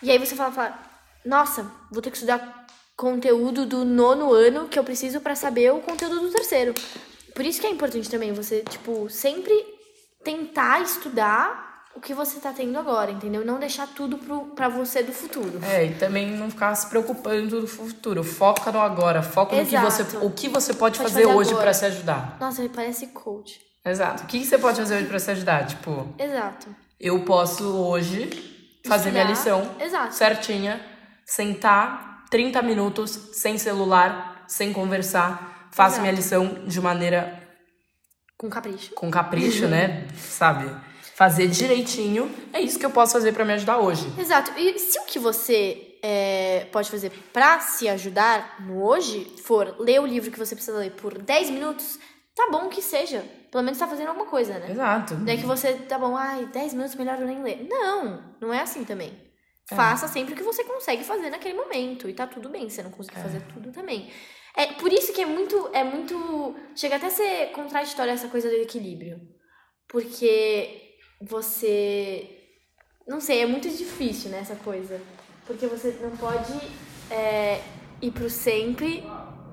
E 0.04 0.12
aí 0.12 0.20
você 0.20 0.36
fala, 0.36 0.52
fala 0.52 0.80
nossa, 1.26 1.64
vou 1.92 2.04
ter 2.04 2.12
que 2.12 2.18
estudar 2.18 2.68
conteúdo 2.96 3.66
do 3.66 3.84
nono 3.84 4.32
ano 4.32 4.70
que 4.70 4.78
eu 4.78 4.84
preciso 4.84 5.20
pra 5.20 5.36
saber 5.36 5.74
o 5.74 5.82
conteúdo 5.82 6.20
do 6.20 6.32
terceiro. 6.32 6.76
Por 7.34 7.44
isso 7.44 7.60
que 7.60 7.66
é 7.66 7.72
importante 7.72 8.10
também 8.10 8.32
você, 8.32 8.64
tipo, 8.64 9.10
sempre 9.10 9.54
tentar 10.24 10.82
estudar 10.82 11.75
o 11.96 12.02
que 12.02 12.14
você 12.14 12.40
tá 12.40 12.52
tendo 12.52 12.78
agora, 12.78 13.12
entendeu? 13.12 13.46
Não 13.46 13.60
deixar 13.60 13.88
tudo 13.88 14.18
pro, 14.18 14.48
pra 14.48 14.68
você 14.70 15.02
do 15.02 15.12
futuro. 15.14 15.60
É, 15.64 15.86
e 15.86 15.96
também 15.96 16.32
não 16.32 16.50
ficar 16.50 16.76
se 16.76 16.88
preocupando 16.90 17.62
no 17.62 17.68
futuro. 17.68 18.24
Foca 18.24 18.72
no 18.72 18.80
agora, 18.80 19.22
foca 19.24 19.56
no 19.56 19.66
que 19.66 19.78
você, 19.78 20.02
Exato. 20.02 20.26
o 20.26 20.32
que 20.32 20.50
você 20.50 20.74
pode, 20.74 20.98
Pode 20.98 21.10
fazer, 21.12 21.24
fazer 21.26 21.36
hoje 21.36 21.56
pra 21.56 21.74
se 21.74 21.86
ajudar. 21.86 22.38
Nossa, 22.40 22.62
ele 22.62 22.70
parece 22.70 23.08
coach. 23.08 23.60
Exato. 23.86 24.24
O 24.24 24.28
que 24.28 24.44
você 24.44 24.58
pode 24.58 24.78
fazer 24.78 24.98
hoje 24.98 25.08
pra 25.08 25.20
se 25.20 25.32
ajudar? 25.32 25.66
Tipo, 25.68 26.08
Exato. 26.20 26.76
eu 27.00 27.24
posso 27.24 27.64
hoje 27.66 28.30
fazer 28.86 29.12
minha 29.12 29.24
Estudar. 29.32 29.52
lição 29.62 29.76
Exato. 29.80 30.14
certinha, 30.16 30.82
sentar 31.26 32.26
30 32.30 32.62
minutos 32.62 33.12
sem 33.34 33.58
celular, 33.58 34.44
sem 34.48 34.74
conversar, 34.74 35.70
faço 35.72 35.94
Exato. 35.96 36.02
minha 36.02 36.14
lição 36.14 36.66
de 36.68 36.82
maneira 36.82 37.42
Com 38.38 38.50
capricho. 38.50 38.94
com 38.96 39.10
capricho, 39.10 39.68
né? 39.68 40.08
Sabe? 40.18 40.70
Fazer 41.16 41.48
direitinho. 41.48 42.30
É 42.52 42.60
isso 42.60 42.78
que 42.78 42.86
eu 42.86 42.90
posso 42.90 43.14
fazer 43.14 43.32
pra 43.32 43.46
me 43.46 43.54
ajudar 43.54 43.78
hoje. 43.78 44.06
Exato. 44.20 44.52
E 44.60 44.78
se 44.78 45.00
o 45.00 45.06
que 45.06 45.18
você 45.18 45.98
é, 46.04 46.68
pode 46.74 46.92
fazer 46.92 47.10
pra 47.32 47.62
se 47.62 47.88
ajudar 47.88 48.62
no 48.62 48.84
hoje 48.84 49.34
for 49.42 49.78
ler 49.80 50.02
o 50.02 50.06
livro 50.06 50.30
que 50.30 50.38
você 50.38 50.54
precisa 50.54 50.78
ler 50.78 50.92
por 50.92 51.18
10 51.18 51.52
minutos, 51.52 51.98
tá 52.36 52.50
bom 52.52 52.68
que 52.68 52.82
seja. 52.82 53.24
Pelo 53.50 53.64
menos 53.64 53.80
tá 53.80 53.88
fazendo 53.88 54.10
alguma 54.10 54.26
coisa, 54.26 54.60
né? 54.60 54.70
Exato. 54.70 55.16
Não 55.16 55.32
é 55.32 55.38
que 55.38 55.46
você, 55.46 55.76
tá 55.76 55.98
bom, 55.98 56.18
ai, 56.18 56.48
10 56.48 56.74
minutos 56.74 56.96
melhor 56.96 57.18
eu 57.22 57.28
nem 57.28 57.42
ler. 57.42 57.66
Não, 57.70 58.36
não 58.42 58.54
é 58.54 58.60
assim 58.60 58.84
também. 58.84 59.18
Faça 59.70 60.10
sempre 60.10 60.34
o 60.34 60.38
que 60.38 60.44
você 60.44 60.66
consegue 60.66 61.06
fazer 61.06 61.30
naquele 61.30 61.54
momento. 61.54 62.10
E 62.10 62.14
tá 62.14 62.28
tudo 62.28 62.50
bem, 62.50 62.70
você 62.70 62.84
não 62.84 62.92
conseguir 62.92 63.22
fazer 63.22 63.42
tudo 63.54 63.72
também. 63.72 64.12
É 64.54 64.74
por 64.74 64.92
isso 64.92 65.14
que 65.14 65.22
é 65.22 65.26
muito, 65.26 65.70
é 65.72 65.84
muito. 65.84 66.56
Chega 66.76 66.98
até 66.98 67.08
a 67.08 67.10
ser 67.10 67.52
contraditória 67.54 68.12
essa 68.12 68.28
coisa 68.28 68.50
do 68.50 68.56
equilíbrio. 68.56 69.22
Porque 69.88 70.85
você. 71.22 72.30
Não 73.08 73.20
sei, 73.20 73.42
é 73.42 73.46
muito 73.46 73.70
difícil, 73.70 74.30
né, 74.30 74.40
essa 74.40 74.56
coisa. 74.56 75.00
Porque 75.46 75.68
você 75.68 75.96
não 76.02 76.16
pode 76.18 76.54
é, 77.12 77.62
ir 78.02 78.12
pro 78.12 78.30
sempre, 78.30 79.04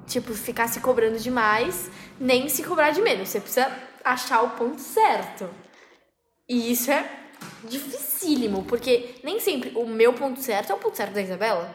tipo, 0.06 0.32
ficar 0.32 0.68
se 0.68 0.80
cobrando 0.80 1.18
demais, 1.18 1.90
nem 2.18 2.48
se 2.48 2.62
cobrar 2.62 2.90
de 2.90 3.02
menos. 3.02 3.28
Você 3.28 3.40
precisa 3.40 3.70
achar 4.04 4.42
o 4.42 4.50
ponto 4.50 4.80
certo. 4.80 5.48
E 6.48 6.72
isso 6.72 6.90
é 6.90 7.08
dificílimo, 7.64 8.64
porque 8.64 9.16
nem 9.22 9.38
sempre 9.38 9.72
o 9.74 9.86
meu 9.86 10.12
ponto 10.12 10.40
certo 10.40 10.72
é 10.72 10.74
o 10.74 10.78
ponto 10.78 10.96
certo 10.96 11.12
da 11.12 11.22
Isabela. 11.22 11.74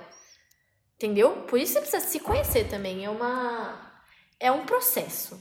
Entendeu? 0.95 1.43
Por 1.43 1.60
isso 1.60 1.73
você 1.73 1.82
precisa 1.82 2.04
se 2.04 2.19
conhecer 2.19 2.67
também. 2.67 3.06
É 3.06 3.10
uma. 3.10 4.02
É 4.39 4.52
um 4.52 4.65
processo. 4.65 5.39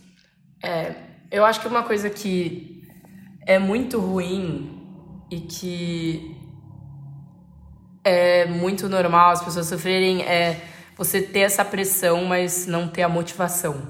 É, 0.62 0.94
eu 1.30 1.44
acho 1.44 1.61
que 1.61 1.66
uma 1.66 1.82
coisa 1.82 2.11
que 2.11 2.76
é 3.46 3.59
muito 3.59 4.00
ruim 4.00 4.82
e 5.30 5.40
que 5.40 6.37
é 8.04 8.46
muito 8.46 8.88
normal 8.88 9.30
as 9.30 9.42
pessoas 9.42 9.68
sofrerem 9.68 10.22
é 10.22 10.61
você 10.96 11.20
ter 11.20 11.40
essa 11.40 11.64
pressão, 11.64 12.24
mas 12.24 12.66
não 12.66 12.88
ter 12.88 13.02
a 13.02 13.09
motivação 13.09 13.87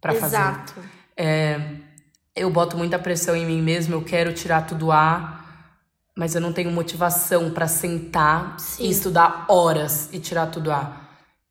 pra 0.00 0.14
fazer. 0.14 0.36
Exato. 0.36 0.74
É, 1.16 1.60
eu 2.34 2.50
boto 2.50 2.76
muita 2.76 2.98
pressão 2.98 3.36
em 3.36 3.46
mim 3.46 3.62
mesmo, 3.62 3.94
eu 3.94 4.02
quero 4.02 4.32
tirar 4.32 4.66
tudo 4.66 4.90
A, 4.90 5.44
mas 6.16 6.34
eu 6.34 6.40
não 6.40 6.52
tenho 6.52 6.70
motivação 6.70 7.50
pra 7.50 7.68
sentar 7.68 8.58
Sim. 8.58 8.84
e 8.84 8.90
estudar 8.90 9.44
horas 9.48 10.08
e 10.12 10.18
tirar 10.18 10.46
tudo 10.46 10.72
A. 10.72 11.00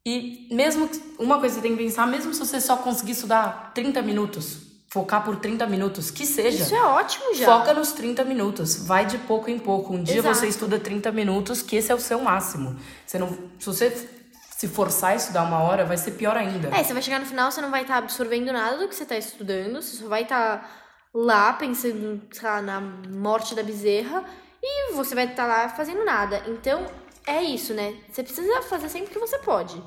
E 0.06 0.50
mesmo 0.52 0.90
uma 1.20 1.40
coisa 1.40 1.56
que 1.56 1.62
você 1.62 1.68
tem 1.68 1.78
que 1.78 1.84
pensar, 1.84 2.06
mesmo 2.08 2.34
se 2.34 2.40
você 2.40 2.60
só 2.60 2.78
conseguir 2.78 3.12
estudar 3.12 3.72
30 3.74 4.02
minutos, 4.02 4.73
focar 4.94 5.24
por 5.24 5.38
30 5.38 5.66
minutos, 5.66 6.12
que 6.12 6.24
seja. 6.24 6.64
Isso 6.66 6.76
é 6.76 6.84
ótimo 6.84 7.34
já. 7.34 7.48
Foca 7.48 7.74
nos 7.74 7.94
30 7.94 8.24
minutos, 8.24 8.76
vai 8.86 9.08
de 9.08 9.18
pouco 9.18 9.50
em 9.50 9.58
pouco. 9.58 9.92
Um 9.92 10.04
dia 10.04 10.20
Exato. 10.20 10.36
você 10.36 10.48
estuda 10.48 10.80
30 10.80 11.12
minutos, 11.12 11.64
que 11.64 11.76
esse 11.76 11.92
é 11.92 11.96
o 11.96 12.00
seu 12.00 12.20
máximo. 12.20 12.80
Você 13.04 13.18
não, 13.18 13.30
se 13.58 13.66
você 13.66 14.08
se 14.56 14.68
forçar 14.68 15.14
a 15.14 15.16
estudar 15.16 15.46
uma 15.46 15.64
hora, 15.64 15.84
vai 15.84 15.98
ser 15.98 16.12
pior 16.12 16.38
ainda. 16.38 16.70
É, 16.70 16.84
você 16.84 16.94
vai 16.94 17.02
chegar 17.02 17.20
no 17.20 17.26
final, 17.26 17.52
você 17.52 17.60
não 17.60 17.72
vai 17.72 17.82
estar 17.82 17.98
absorvendo 17.98 18.54
nada 18.54 18.78
do 18.78 18.88
que 18.88 18.94
você 18.94 19.04
tá 19.04 19.18
estudando, 19.18 19.82
você 19.82 19.98
só 19.98 20.08
vai 20.08 20.22
estar 20.22 21.10
lá 21.12 21.54
pensando, 21.54 22.22
sei 22.32 22.48
lá, 22.48 22.62
na 22.62 22.80
morte 22.80 23.56
da 23.56 23.64
bezerra 23.64 24.24
e 24.62 24.94
você 24.94 25.16
vai 25.16 25.26
estar 25.26 25.48
lá 25.48 25.70
fazendo 25.70 26.06
nada. 26.06 26.44
Então, 26.46 26.86
é 27.26 27.42
isso, 27.42 27.74
né? 27.74 27.96
Você 28.12 28.22
precisa 28.22 28.62
fazer 28.62 28.90
sempre 28.90 29.10
o 29.10 29.14
que 29.14 29.20
você 29.20 29.40
pode. 29.40 29.84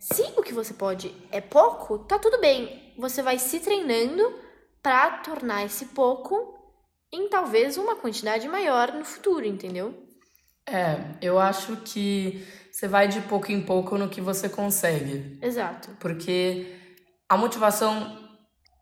Se 0.00 0.22
o 0.36 0.42
que 0.42 0.52
você 0.52 0.74
pode 0.74 1.14
é 1.30 1.40
pouco, 1.40 2.00
tá 2.00 2.18
tudo 2.18 2.40
bem. 2.40 2.92
Você 2.98 3.22
vai 3.22 3.38
se 3.38 3.60
treinando 3.60 4.47
pra 4.88 5.10
tornar 5.18 5.66
esse 5.66 5.84
pouco 5.86 6.54
em 7.12 7.28
talvez 7.28 7.76
uma 7.76 7.94
quantidade 7.94 8.48
maior 8.48 8.90
no 8.90 9.04
futuro, 9.04 9.44
entendeu? 9.44 9.94
É, 10.66 10.98
eu 11.20 11.38
acho 11.38 11.76
que 11.84 12.42
você 12.72 12.88
vai 12.88 13.06
de 13.06 13.20
pouco 13.20 13.52
em 13.52 13.60
pouco 13.60 13.98
no 13.98 14.08
que 14.08 14.22
você 14.22 14.48
consegue. 14.48 15.38
Exato. 15.42 15.90
Porque 16.00 16.74
a 17.28 17.36
motivação 17.36 18.18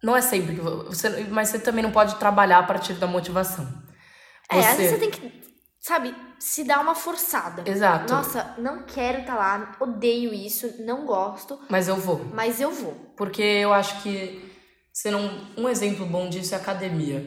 não 0.00 0.16
é 0.16 0.20
sempre 0.20 0.54
que 0.54 0.60
você, 0.60 1.24
mas 1.24 1.48
você 1.48 1.58
também 1.58 1.82
não 1.82 1.90
pode 1.90 2.14
trabalhar 2.16 2.58
a 2.58 2.62
partir 2.62 2.92
da 2.94 3.08
motivação. 3.08 3.66
É, 4.48 4.60
às 4.60 4.76
vezes 4.76 4.92
você 4.92 4.98
tem 4.98 5.10
que, 5.10 5.42
sabe, 5.80 6.14
se 6.38 6.62
dar 6.62 6.78
uma 6.78 6.94
forçada. 6.94 7.68
Exato. 7.68 8.12
Nossa, 8.12 8.54
não 8.58 8.84
quero 8.84 9.22
estar 9.22 9.34
lá, 9.34 9.76
odeio 9.80 10.32
isso, 10.32 10.72
não 10.84 11.04
gosto, 11.04 11.58
Mas 11.68 11.88
eu 11.88 11.96
vou. 11.96 12.24
mas 12.32 12.60
eu 12.60 12.70
vou. 12.70 12.94
Porque 13.16 13.42
eu 13.42 13.72
acho 13.72 14.02
que 14.04 14.45
você 14.96 15.10
não, 15.10 15.30
um 15.58 15.68
exemplo 15.68 16.06
bom 16.06 16.26
disso 16.26 16.54
é 16.54 16.56
academia. 16.56 17.22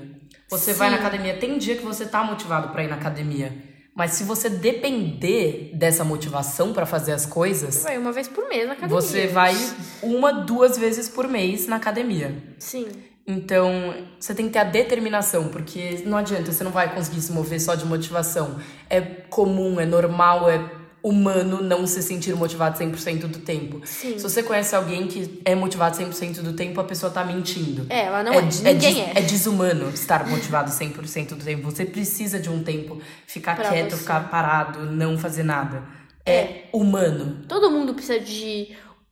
Você 0.49 0.73
vai 0.73 0.89
Sim. 0.89 0.95
na 0.95 0.99
academia, 0.99 1.37
tem 1.37 1.55
dia 1.59 1.75
que 1.75 1.83
você 1.85 2.03
tá 2.03 2.23
motivado 2.23 2.69
pra 2.69 2.83
ir 2.83 2.87
na 2.87 2.95
academia, 2.95 3.55
mas 3.93 4.13
se 4.13 4.23
você 4.23 4.49
depender 4.49 5.69
dessa 5.75 6.03
motivação 6.03 6.73
pra 6.73 6.87
fazer 6.87 7.11
as 7.11 7.27
coisas, 7.27 7.75
Você 7.75 7.83
vai 7.83 7.97
uma 7.99 8.11
vez 8.11 8.27
por 8.27 8.49
mês 8.49 8.65
na 8.65 8.73
academia. 8.73 8.99
você 8.99 9.27
vai 9.27 9.53
uma, 10.01 10.33
duas 10.33 10.79
vezes 10.79 11.07
por 11.07 11.27
mês 11.27 11.67
na 11.67 11.75
academia. 11.75 12.35
Sim. 12.57 12.87
Então, 13.27 13.93
você 14.19 14.33
tem 14.33 14.47
que 14.47 14.53
ter 14.53 14.59
a 14.59 14.63
determinação, 14.63 15.49
porque 15.49 16.01
não 16.07 16.17
adianta, 16.17 16.51
você 16.51 16.63
não 16.63 16.71
vai 16.71 16.91
conseguir 16.91 17.21
se 17.21 17.31
mover 17.31 17.61
só 17.61 17.75
de 17.75 17.85
motivação. 17.85 18.59
É 18.89 18.99
comum, 18.99 19.79
é 19.79 19.85
normal, 19.85 20.49
é 20.49 20.57
humano 21.01 21.61
não 21.61 21.87
se 21.87 22.01
sentir 22.03 22.35
motivado 22.35 22.77
100% 22.77 23.21
do 23.27 23.39
tempo. 23.39 23.81
Sim. 23.85 24.17
Se 24.17 24.23
você 24.23 24.43
conhece 24.43 24.75
alguém 24.75 25.07
que 25.07 25.41
é 25.45 25.55
motivado 25.55 25.95
100% 25.97 26.41
do 26.41 26.53
tempo, 26.53 26.79
a 26.79 26.83
pessoa 26.83 27.11
tá 27.11 27.23
mentindo. 27.23 27.85
É, 27.89 28.05
ela 28.05 28.23
não 28.23 28.33
é. 28.33 28.41
de- 28.41 28.61
Ninguém 28.63 28.93
des- 28.95 29.03
é. 29.15 29.19
é 29.19 29.21
desumano 29.21 29.89
estar 29.89 30.27
motivado 30.27 30.71
100% 30.71 31.29
do 31.35 31.43
tempo. 31.43 31.63
Você 31.71 31.85
precisa 31.85 32.39
de 32.39 32.49
um 32.49 32.61
tempo 32.63 32.99
ficar 33.25 33.55
Pra 33.55 33.69
quieto, 33.69 33.91
você. 33.91 33.97
ficar 33.97 34.29
parado, 34.29 34.85
não 34.91 35.17
fazer 35.17 35.43
nada. 35.43 35.83
É, 36.25 36.65
humano. 36.73 37.37
Todo 37.47 37.71
mundo 37.71 37.93
precisa 37.93 38.19
de 38.19 38.69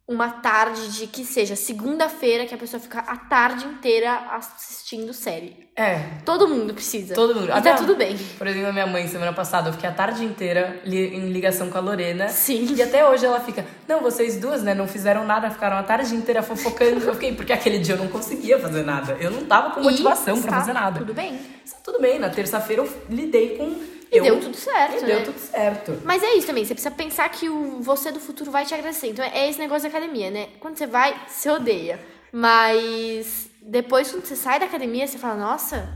uma 0.08 0.30
tarde 0.30 0.88
de 0.93 1.06
que 1.06 1.26
seja 1.26 1.54
segunda-feira 1.56 2.46
que 2.46 2.56
a 2.56 2.58
pessoa 2.58 2.80
fica 2.80 3.00
a 3.00 3.17
tarde 3.17 3.65
inteira 3.65 4.13
assistindo 4.32 5.12
série. 5.13 5.67
É, 5.76 6.00
Todo 6.26 6.48
mundo 6.48 6.74
precisa. 6.74 7.13
todo 7.13 7.36
mundo. 7.36 7.50
E 7.50 7.52
Até 7.52 7.72
tá 7.72 7.78
tudo 7.78 7.93
bem. 7.96 8.17
Por 8.38 8.48
exemplo, 8.48 8.70
a 8.70 8.74
minha 8.74 8.88
mãe, 8.88 9.08
semana 9.08 9.34
passada, 9.34 9.70
eu 9.70 9.74
fiquei 9.74 9.88
a 9.89 9.91
tarde 9.93 10.24
inteira 10.24 10.82
li- 10.86 11.13
em 11.13 11.30
ligação 11.30 11.70
com 11.70 11.78
a 11.78 11.82
Lorena. 11.82 12.30
Sim. 12.30 12.74
E 12.74 12.82
até 12.82 13.08
hoje 13.08 13.26
ela 13.26 13.39
fica, 13.41 13.65
não, 13.88 14.00
vocês 14.02 14.38
duas, 14.38 14.63
né, 14.63 14.74
não 14.74 14.88
fizeram 14.88 15.26
nada, 15.26 15.52
ficaram 15.52 15.76
a 15.78 15.84
tarde 15.84 16.15
inteira 16.15 16.41
fofocando. 16.41 17.04
Eu 17.06 17.13
fiquei, 17.13 17.34
porque 17.36 17.52
aquele 17.52 17.78
dia 17.78 17.96
eu 17.96 18.00
não 18.00 18.08
conseguia 18.08 18.58
fazer 18.60 18.84
nada. 18.84 19.17
Eu 19.20 19.30
não 19.30 19.46
tava 19.46 19.72
com 19.72 19.82
motivação 19.82 20.36
pra 20.41 20.46
está 20.50 20.60
fazer 20.62 20.74
nada. 20.74 21.00
Tudo 21.00 21.13
bem. 21.13 21.38
Tá 21.38 21.78
tudo 21.84 22.00
bem, 22.00 22.17
na 22.17 22.30
terça-feira 22.30 22.82
eu 22.82 22.89
lidei 23.10 23.58
com. 23.58 23.97
E 24.12 24.17
eu, 24.17 24.24
deu 24.24 24.39
tudo 24.39 24.56
certo, 24.56 24.98
e 24.98 25.02
né? 25.02 25.08
deu 25.08 25.24
tudo 25.26 25.39
certo. 25.39 26.02
Mas 26.04 26.24
é 26.24 26.34
isso 26.36 26.48
também, 26.48 26.63
você 26.65 26.74
precisa 26.74 26.93
pensar 26.96 27.28
que 27.30 27.50
o 27.50 27.82
você 27.82 28.12
do 28.12 28.20
futuro 28.20 28.50
vai 28.52 28.65
te 28.65 28.74
agradecer. 28.74 29.08
Então 29.08 29.24
é 29.26 29.50
esse 29.50 29.60
negócio 29.60 29.84
da 29.89 29.98
academia, 29.98 30.32
né? 30.32 30.50
Quando 30.60 30.78
você 30.78 30.88
vai, 30.88 31.28
você 31.28 31.50
odeia. 31.50 32.00
Mas 32.32 33.50
depois, 33.62 34.12
quando 34.12 34.26
você 34.26 34.36
sai 34.36 34.60
da 34.60 34.65
academia, 34.65 35.06
você 35.08 35.17
fala, 35.17 35.36
nossa, 35.36 35.89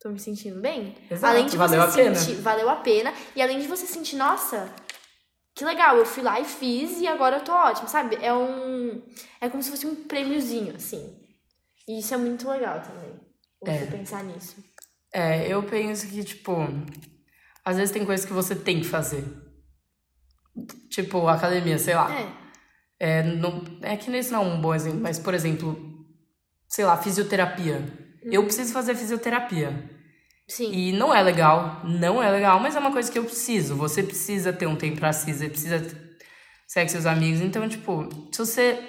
tô 0.00 0.08
me 0.08 0.18
sentindo 0.18 0.60
bem. 0.60 0.96
Exato, 1.10 1.26
além 1.26 1.46
de 1.46 1.56
valeu 1.56 1.80
você 1.82 2.00
a 2.00 2.04
pena. 2.04 2.14
sentir, 2.16 2.40
valeu 2.40 2.68
a 2.68 2.76
pena. 2.76 3.14
E 3.36 3.42
além 3.42 3.60
de 3.60 3.66
você 3.68 3.86
sentir, 3.86 4.16
nossa, 4.16 4.68
que 5.54 5.64
legal, 5.64 5.96
eu 5.96 6.06
fui 6.06 6.22
lá 6.22 6.40
e 6.40 6.44
fiz 6.44 7.00
e 7.00 7.06
agora 7.06 7.36
eu 7.36 7.44
tô 7.44 7.52
ótimo, 7.52 7.88
sabe? 7.88 8.16
É 8.20 8.32
um. 8.32 9.02
É 9.40 9.48
como 9.48 9.62
se 9.62 9.70
fosse 9.70 9.86
um 9.86 9.94
prêmiozinho, 9.94 10.74
assim. 10.76 11.16
E 11.86 12.00
isso 12.00 12.12
é 12.14 12.16
muito 12.16 12.48
legal 12.48 12.80
também. 12.80 13.18
Você 13.60 13.84
É. 13.84 13.86
pensar 13.86 14.22
nisso. 14.24 14.56
É, 15.18 15.52
eu 15.52 15.64
penso 15.64 16.06
que, 16.06 16.22
tipo, 16.22 16.52
às 17.64 17.76
vezes 17.76 17.90
tem 17.92 18.04
coisas 18.04 18.24
que 18.24 18.32
você 18.32 18.54
tem 18.54 18.78
que 18.78 18.86
fazer. 18.86 19.24
Tipo, 20.88 21.26
academia, 21.26 21.76
sei 21.76 21.96
lá. 21.96 22.08
É. 22.14 22.28
É, 23.00 23.22
não, 23.24 23.64
é 23.82 23.96
que 23.96 24.10
nesse 24.10 24.30
não 24.30 24.44
é 24.44 24.46
um 24.46 24.60
bom 24.60 24.72
exemplo, 24.72 25.00
mas, 25.00 25.18
por 25.18 25.34
exemplo, 25.34 25.76
sei 26.68 26.84
lá, 26.84 26.96
fisioterapia. 26.96 27.84
Eu 28.22 28.44
preciso 28.44 28.72
fazer 28.72 28.94
fisioterapia. 28.94 29.90
Sim. 30.46 30.70
E 30.72 30.92
não 30.92 31.12
é 31.12 31.20
legal, 31.20 31.82
não 31.84 32.22
é 32.22 32.30
legal, 32.30 32.60
mas 32.60 32.76
é 32.76 32.78
uma 32.78 32.92
coisa 32.92 33.10
que 33.10 33.18
eu 33.18 33.24
preciso. 33.24 33.74
Você 33.74 34.04
precisa 34.04 34.52
ter 34.52 34.68
um 34.68 34.76
tempo 34.76 35.00
pra 35.00 35.12
si, 35.12 35.34
você 35.34 35.48
precisa 35.48 35.84
sair 36.68 36.84
com 36.84 36.90
seus 36.90 37.06
amigos. 37.06 37.40
Então, 37.40 37.68
tipo, 37.68 38.08
se 38.30 38.38
você 38.38 38.88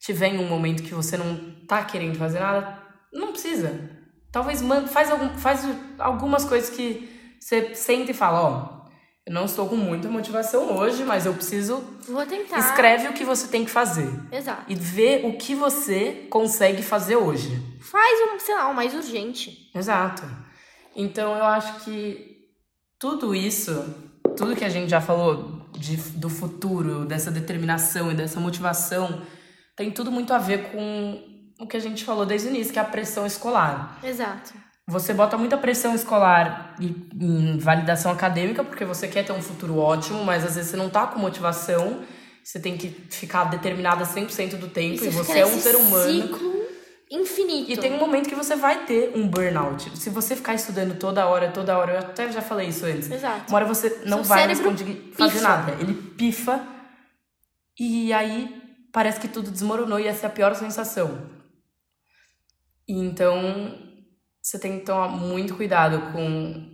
tiver 0.00 0.28
em 0.28 0.38
um 0.38 0.48
momento 0.48 0.84
que 0.84 0.94
você 0.94 1.16
não 1.16 1.66
tá 1.66 1.84
querendo 1.84 2.16
fazer 2.16 2.38
nada, 2.38 2.80
não 3.12 3.32
precisa. 3.32 3.93
Talvez 4.34 4.60
faz, 4.88 5.12
algum, 5.12 5.28
faz 5.38 5.64
algumas 5.96 6.44
coisas 6.44 6.68
que 6.68 7.08
você 7.38 7.72
sente 7.72 8.10
e 8.10 8.14
fala, 8.14 8.42
ó, 8.42 8.84
eu 9.24 9.32
não 9.32 9.44
estou 9.44 9.68
com 9.68 9.76
muita 9.76 10.08
motivação 10.08 10.76
hoje, 10.76 11.04
mas 11.04 11.24
eu 11.24 11.32
preciso. 11.34 11.76
Vou 12.08 12.26
tentar. 12.26 12.58
Escreve 12.58 13.06
o 13.06 13.12
que 13.12 13.22
você 13.24 13.46
tem 13.46 13.64
que 13.64 13.70
fazer. 13.70 14.10
Exato. 14.32 14.64
E 14.66 14.74
vê 14.74 15.20
o 15.22 15.38
que 15.38 15.54
você 15.54 16.26
consegue 16.28 16.82
fazer 16.82 17.14
hoje. 17.14 17.62
Faz 17.80 18.20
um, 18.22 18.40
sei 18.40 18.56
lá, 18.56 18.68
um 18.68 18.74
mais 18.74 18.92
urgente. 18.92 19.70
Exato. 19.72 20.24
Então 20.96 21.38
eu 21.38 21.44
acho 21.44 21.84
que 21.84 22.48
tudo 22.98 23.36
isso, 23.36 23.72
tudo 24.36 24.56
que 24.56 24.64
a 24.64 24.68
gente 24.68 24.90
já 24.90 25.00
falou 25.00 25.64
de, 25.78 25.96
do 25.96 26.28
futuro, 26.28 27.04
dessa 27.04 27.30
determinação 27.30 28.10
e 28.10 28.16
dessa 28.16 28.40
motivação, 28.40 29.22
tem 29.76 29.92
tudo 29.92 30.10
muito 30.10 30.34
a 30.34 30.38
ver 30.38 30.72
com 30.72 31.33
o 31.58 31.66
que 31.66 31.76
a 31.76 31.80
gente 31.80 32.04
falou 32.04 32.26
desde 32.26 32.48
o 32.48 32.50
início, 32.50 32.72
que 32.72 32.78
é 32.78 32.82
a 32.82 32.84
pressão 32.84 33.26
escolar. 33.26 33.98
Exato. 34.02 34.54
Você 34.86 35.14
bota 35.14 35.38
muita 35.38 35.56
pressão 35.56 35.94
escolar 35.94 36.76
e 36.78 36.94
em 37.18 37.58
validação 37.58 38.12
acadêmica, 38.12 38.62
porque 38.62 38.84
você 38.84 39.08
quer 39.08 39.24
ter 39.24 39.32
um 39.32 39.40
futuro 39.40 39.78
ótimo, 39.78 40.22
mas 40.24 40.44
às 40.44 40.56
vezes 40.56 40.70
você 40.70 40.76
não 40.76 40.90
tá 40.90 41.06
com 41.06 41.18
motivação, 41.18 42.02
você 42.42 42.60
tem 42.60 42.76
que 42.76 42.88
ficar 43.10 43.44
determinada 43.44 44.04
100% 44.04 44.56
do 44.56 44.68
tempo, 44.68 45.02
e, 45.02 45.10
você 45.10 45.10
você 45.10 45.38
é 45.38 45.46
um 45.46 45.58
ser 45.58 45.76
humano. 45.76 46.12
ciclo 46.12 46.64
infinito. 47.10 47.70
E 47.70 47.76
tem 47.76 47.92
um 47.92 47.98
momento 47.98 48.28
que 48.28 48.34
você 48.34 48.56
vai 48.56 48.84
ter 48.84 49.12
um 49.14 49.26
burnout. 49.26 49.96
Se 49.96 50.10
você 50.10 50.34
ficar 50.34 50.54
estudando 50.54 50.98
toda 50.98 51.26
hora, 51.26 51.50
toda 51.50 51.78
hora, 51.78 51.92
eu 51.92 51.98
até 52.00 52.30
já 52.30 52.42
falei 52.42 52.68
isso 52.68 52.84
antes. 52.84 53.10
Exato. 53.10 53.48
Uma 53.48 53.56
hora 53.56 53.66
você 53.66 54.02
não 54.04 54.18
Seu 54.18 54.24
vai 54.24 54.46
mais 54.46 54.60
conseguir 54.60 55.12
fazer 55.16 55.40
nada. 55.40 55.72
Ele 55.80 55.94
pifa 55.94 56.60
e 57.78 58.12
aí 58.12 58.62
parece 58.92 59.20
que 59.20 59.28
tudo 59.28 59.50
desmoronou 59.50 59.98
e 59.98 60.06
essa 60.06 60.26
é 60.26 60.28
a 60.28 60.32
pior 60.32 60.54
sensação. 60.54 61.33
E 62.88 62.98
então 62.98 63.78
você 64.42 64.58
tem 64.58 64.78
que 64.78 64.84
tomar 64.84 65.08
muito 65.08 65.56
cuidado 65.56 66.12
com 66.12 66.72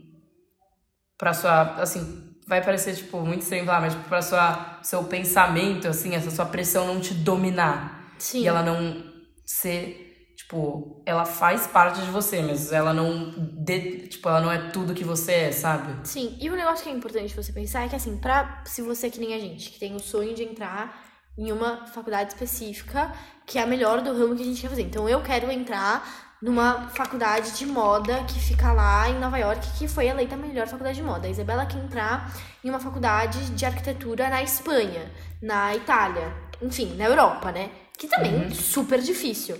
pra 1.16 1.32
sua, 1.32 1.74
assim, 1.74 2.34
vai 2.46 2.64
parecer 2.64 2.96
tipo 2.96 3.20
muito 3.20 3.42
estranho 3.42 3.64
falar, 3.64 3.80
mas 3.80 3.94
tipo, 3.94 4.08
pra 4.08 4.22
sua 4.22 4.80
seu 4.82 5.04
pensamento, 5.04 5.86
assim, 5.86 6.14
essa 6.14 6.30
sua 6.30 6.46
pressão 6.46 6.86
não 6.86 7.00
te 7.00 7.14
dominar. 7.14 8.14
Sim. 8.18 8.42
E 8.42 8.48
ela 8.48 8.62
não 8.62 9.04
ser, 9.46 10.34
tipo, 10.36 11.02
ela 11.06 11.24
faz 11.24 11.66
parte 11.66 12.00
de 12.00 12.10
você, 12.10 12.42
mas 12.42 12.72
ela 12.72 12.92
não, 12.92 13.30
de, 13.64 14.08
tipo, 14.08 14.28
ela 14.28 14.40
não 14.40 14.50
é 14.50 14.70
tudo 14.70 14.94
que 14.94 15.04
você 15.04 15.32
é, 15.32 15.52
sabe? 15.52 16.06
Sim, 16.08 16.36
e 16.40 16.50
o 16.50 16.56
negócio 16.56 16.84
que 16.84 16.90
é 16.90 16.92
importante 16.92 17.34
você 17.34 17.52
pensar 17.52 17.84
é 17.84 17.88
que, 17.88 17.96
assim, 17.96 18.16
pra, 18.18 18.62
se 18.64 18.82
você 18.82 19.06
é 19.06 19.10
que 19.10 19.20
nem 19.20 19.34
a 19.34 19.38
gente, 19.38 19.70
que 19.70 19.78
tem 19.78 19.94
o 19.94 20.00
sonho 20.00 20.34
de 20.34 20.42
entrar 20.42 21.09
em 21.40 21.50
uma 21.50 21.86
faculdade 21.86 22.34
específica, 22.34 23.10
que 23.46 23.58
é 23.58 23.62
a 23.62 23.66
melhor 23.66 24.02
do 24.02 24.12
ramo 24.12 24.36
que 24.36 24.42
a 24.42 24.44
gente 24.44 24.60
quer 24.60 24.68
fazer. 24.68 24.82
Então, 24.82 25.08
eu 25.08 25.22
quero 25.22 25.50
entrar 25.50 26.36
numa 26.42 26.88
faculdade 26.90 27.52
de 27.52 27.64
moda 27.64 28.22
que 28.24 28.38
fica 28.38 28.72
lá 28.72 29.08
em 29.08 29.18
Nova 29.18 29.38
York, 29.38 29.66
que 29.78 29.88
foi 29.88 30.06
eleita 30.06 30.34
a 30.34 30.38
melhor 30.38 30.66
faculdade 30.66 30.96
de 30.96 31.02
moda. 31.02 31.26
A 31.26 31.30
Isabela 31.30 31.64
quer 31.64 31.78
entrar 31.78 32.30
em 32.62 32.68
uma 32.68 32.78
faculdade 32.78 33.38
de 33.50 33.64
arquitetura 33.64 34.28
na 34.28 34.42
Espanha, 34.42 35.10
na 35.42 35.74
Itália, 35.74 36.30
enfim, 36.60 36.94
na 36.96 37.06
Europa, 37.06 37.50
né? 37.50 37.70
Que 37.96 38.06
também 38.06 38.46
é 38.46 38.50
super 38.50 39.00
difícil. 39.00 39.58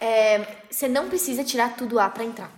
É, 0.00 0.44
você 0.68 0.88
não 0.88 1.08
precisa 1.08 1.44
tirar 1.44 1.76
tudo 1.76 2.00
A 2.00 2.08
pra 2.10 2.24
entrar. 2.24 2.50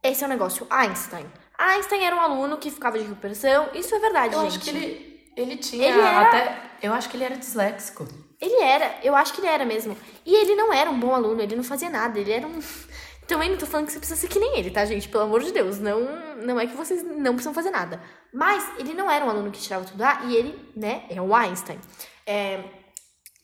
Esse 0.00 0.22
é 0.22 0.26
o 0.26 0.30
negócio. 0.30 0.66
Einstein. 0.70 1.26
Einstein 1.58 2.04
era 2.04 2.14
um 2.14 2.20
aluno 2.20 2.58
que 2.58 2.70
ficava 2.70 2.96
de 2.96 3.04
recuperação. 3.04 3.70
Isso 3.74 3.92
é 3.92 3.98
verdade, 3.98 4.34
Eu 4.34 4.42
gente. 4.42 4.56
acho 4.56 4.60
que 4.60 4.70
ele, 4.70 5.13
ele 5.36 5.56
tinha 5.56 5.88
Ele 5.88 6.00
era- 6.00 6.20
até. 6.22 6.60
Eu 6.82 6.92
acho 6.92 7.08
que 7.08 7.16
ele 7.16 7.24
era 7.24 7.36
disléxico. 7.36 8.06
Ele 8.40 8.62
era, 8.62 8.98
eu 9.02 9.14
acho 9.16 9.32
que 9.32 9.40
ele 9.40 9.46
era 9.48 9.64
mesmo. 9.64 9.96
E 10.26 10.34
ele 10.34 10.54
não 10.54 10.72
era 10.72 10.90
um 10.90 10.98
bom 11.00 11.14
aluno, 11.14 11.40
ele 11.40 11.56
não 11.56 11.64
fazia 11.64 11.88
nada, 11.88 12.18
ele 12.18 12.30
era 12.32 12.46
um. 12.46 12.58
Também 13.26 13.48
não 13.50 13.56
tô 13.56 13.64
falando 13.64 13.86
que 13.86 13.92
você 13.92 13.98
precisa 13.98 14.20
ser 14.20 14.28
que 14.28 14.38
nem 14.38 14.58
ele, 14.58 14.70
tá, 14.70 14.84
gente? 14.84 15.08
Pelo 15.08 15.24
amor 15.24 15.42
de 15.42 15.50
Deus. 15.50 15.78
Não, 15.78 15.98
não 16.44 16.60
é 16.60 16.66
que 16.66 16.76
vocês 16.76 17.02
não 17.02 17.32
precisam 17.32 17.54
fazer 17.54 17.70
nada. 17.70 18.02
Mas 18.32 18.62
ele 18.78 18.92
não 18.92 19.10
era 19.10 19.24
um 19.24 19.30
aluno 19.30 19.50
que 19.50 19.58
tirava 19.60 19.84
tudo 19.86 20.02
A 20.02 20.24
e 20.26 20.36
ele, 20.36 20.70
né, 20.76 21.04
é 21.08 21.22
o 21.22 21.34
Einstein. 21.34 21.80
É, 22.26 22.62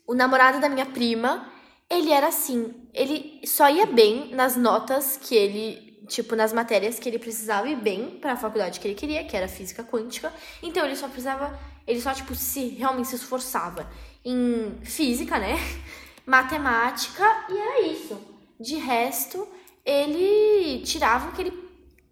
o 0.07 0.15
namorado 0.15 0.61
da 0.61 0.69
minha 0.69 0.85
prima, 0.85 1.51
ele 1.89 2.13
era 2.13 2.27
assim. 2.27 2.75
Ele 2.93 3.41
só 3.47 3.71
ia 3.71 3.87
bem 3.87 4.35
nas 4.35 4.55
notas 4.55 5.17
que 5.17 5.35
ele. 5.35 5.89
Tipo, 6.09 6.35
nas 6.35 6.53
matérias 6.53 6.99
que 6.99 7.09
ele 7.09 7.21
precisava 7.21 7.69
ir 7.69 7.77
bem 7.77 8.19
pra 8.21 8.37
faculdade 8.37 8.81
que 8.81 8.89
ele 8.89 8.97
queria, 8.97 9.25
que 9.25 9.37
era 9.37 9.47
física 9.49 9.83
quântica. 9.85 10.31
Então 10.63 10.85
ele 10.85 10.97
só 10.97 11.07
precisava. 11.09 11.59
Ele 11.91 12.01
só, 12.01 12.13
tipo, 12.15 12.35
se 12.35 12.69
realmente 12.69 13.09
se 13.09 13.17
esforçava 13.17 13.91
em 14.25 14.79
física, 14.85 15.39
né? 15.39 15.57
Matemática, 16.27 17.25
e 17.49 17.59
era 17.59 17.81
isso. 17.89 18.19
De 18.61 18.77
resto, 18.77 19.49
ele 19.85 20.83
tirava 20.85 21.29
o 21.29 21.33
que 21.33 21.43
ele 21.43 21.53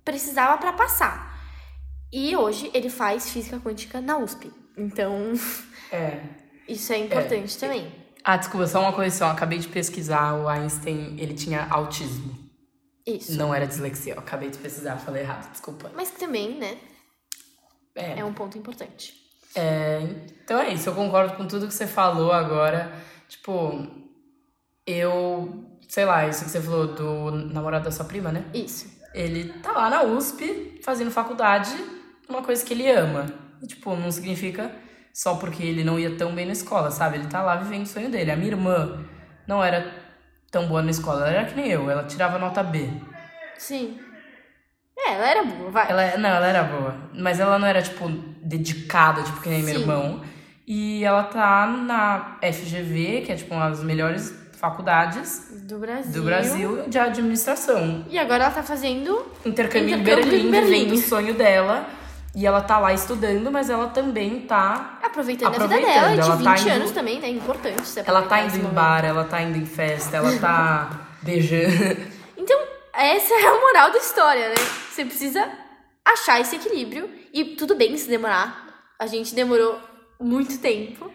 precisava 0.05 0.59
pra 0.59 0.73
passar. 0.73 1.29
E 2.13 2.35
hoje 2.35 2.71
ele 2.75 2.89
faz 2.91 3.31
física 3.31 3.61
quântica 3.61 4.01
na 4.01 4.19
USP. 4.19 4.51
Então, 4.77 5.33
É. 5.93 6.21
isso 6.67 6.93
é 6.93 6.99
importante 6.99 7.57
também. 7.59 7.93
Ah, 8.25 8.37
desculpa, 8.37 8.67
só 8.67 8.81
uma 8.81 8.93
correção. 8.93 9.31
Acabei 9.31 9.59
de 9.59 9.69
pesquisar. 9.69 10.35
O 10.35 10.49
Einstein, 10.49 11.17
ele 11.19 11.35
tinha 11.35 11.67
autismo. 11.71 12.37
Isso. 13.07 13.37
Não 13.37 13.55
era 13.55 13.67
dislexia. 13.67 14.15
Eu 14.15 14.19
acabei 14.19 14.51
de 14.51 14.59
pesquisar, 14.59 14.97
falei 14.99 15.23
errado, 15.23 15.51
desculpa. 15.51 15.91
Mas 15.95 16.11
também, 16.11 16.59
né, 16.59 16.77
É. 17.95 18.19
é 18.21 18.25
um 18.25 18.35
ponto 18.35 18.59
importante. 18.59 19.15
É, 19.59 20.01
então 20.45 20.61
é 20.61 20.73
isso, 20.73 20.89
eu 20.89 20.95
concordo 20.95 21.35
com 21.35 21.47
tudo 21.47 21.67
que 21.67 21.75
você 21.75 21.87
falou 21.87 22.33
agora. 22.33 22.93
Tipo, 23.29 23.87
eu. 24.87 25.65
Sei 25.89 26.05
lá, 26.05 26.29
isso 26.29 26.45
que 26.45 26.51
você 26.51 26.61
falou 26.61 26.87
do 26.89 27.31
namorado 27.53 27.85
da 27.87 27.91
sua 27.91 28.05
prima, 28.05 28.31
né? 28.31 28.45
Isso. 28.55 28.87
Ele 29.15 29.53
tá 29.61 29.73
lá 29.73 29.91
na 29.91 30.03
USP 30.03 30.81
fazendo 30.85 31.11
faculdade, 31.11 31.75
uma 32.29 32.43
coisa 32.43 32.65
que 32.65 32.75
ele 32.75 32.89
ama. 32.91 33.27
E, 33.63 33.67
tipo, 33.67 33.97
não 33.97 34.13
significa 34.13 34.71
só 35.13 35.35
porque 35.37 35.63
ele 35.63 35.83
não 35.83 35.99
ia 35.99 36.15
tão 36.17 36.35
bem 36.35 36.47
na 36.47 36.53
escola, 36.53 36.91
sabe? 36.91 37.17
Ele 37.17 37.27
tá 37.27 37.43
lá 37.43 37.57
vivendo 37.57 37.85
o 37.85 37.89
sonho 37.89 38.11
dele. 38.11 38.31
A 38.31 38.37
minha 38.37 38.53
irmã 38.53 39.05
não 39.47 39.65
era 39.65 39.93
tão 40.51 40.69
boa 40.69 40.83
na 40.83 40.91
escola, 40.91 41.21
ela 41.27 41.31
era 41.31 41.47
que 41.47 41.57
nem 41.57 41.69
eu, 41.69 41.91
ela 41.91 42.05
tirava 42.05 42.39
nota 42.39 42.63
B. 42.63 42.89
Sim. 43.57 43.99
É, 44.99 45.13
ela 45.15 45.31
era 45.31 45.43
boa, 45.45 45.71
vai. 45.71 45.91
Ela, 45.91 46.17
não, 46.19 46.29
ela 46.29 46.47
era 46.47 46.63
boa. 46.65 46.95
Mas 47.15 47.39
ela 47.41 47.59
não 47.59 47.67
era, 47.67 47.81
tipo, 47.81 48.09
dedicada, 48.43 49.23
tipo, 49.23 49.41
que 49.41 49.49
nem 49.49 49.63
meu 49.63 49.75
Sim. 49.77 49.81
irmão. 49.81 50.21
E 50.67 51.05
ela 51.05 51.23
tá 51.23 51.67
na 51.67 52.37
FGV, 52.43 53.23
que 53.25 53.33
é, 53.33 53.37
tipo, 53.37 53.55
uma 53.55 53.71
das 53.71 53.83
melhores 53.83 54.35
faculdades 54.59 55.63
Do 55.63 55.79
Brasil. 55.79 56.13
do 56.13 56.23
Brasil 56.27 56.83
de 56.89 56.99
administração. 56.99 58.05
E 58.11 58.19
agora 58.19 58.45
ela 58.45 58.53
tá 58.53 58.63
fazendo. 58.63 59.25
Intercâmbio, 59.47 59.95
em 59.97 60.01
Intercâmbio 60.01 60.31
Berlim, 60.31 60.49
em 60.49 60.51
Berlim. 60.51 60.79
vivendo 60.85 60.93
o 60.95 60.99
sonho 61.01 61.35
dela. 61.35 61.87
E 62.35 62.47
ela 62.47 62.61
tá 62.61 62.79
lá 62.79 62.93
estudando, 62.93 63.51
mas 63.51 63.71
ela 63.71 63.89
também 63.89 64.41
tá... 64.41 64.99
Aproveitando, 65.03 65.49
a 65.49 65.51
vida 65.53 65.65
Aproveitando, 65.65 65.95
dela, 65.95 66.15
de 66.15 66.21
ela 66.21 66.37
20 66.37 66.45
tá 66.45 66.59
indo- 66.61 66.71
anos 66.71 66.91
também, 66.91 67.21
né? 67.21 67.29
Importante 67.31 67.81
você 67.87 68.03
Ela 68.07 68.23
tá 68.23 68.43
indo 68.43 68.57
em 68.57 68.63
bar, 68.65 69.05
ela 69.05 69.25
tá 69.25 69.41
indo 69.43 69.57
em 69.59 69.65
festa, 69.65 70.19
ela 70.19 70.37
tá 70.39 70.91
beijando. 71.23 72.18
Essa 72.99 73.33
é 73.33 73.47
a 73.47 73.61
moral 73.61 73.93
da 73.93 73.99
história, 73.99 74.49
né? 74.49 74.57
Você 74.91 75.05
precisa 75.05 75.49
achar 76.05 76.41
esse 76.41 76.57
equilíbrio. 76.57 77.09
E 77.33 77.55
tudo 77.55 77.77
bem 77.77 77.97
se 77.97 78.09
demorar. 78.09 78.93
A 78.99 79.07
gente 79.07 79.37
demorou 79.37 79.79
muito 80.21 80.59
tempo. 80.59 81.09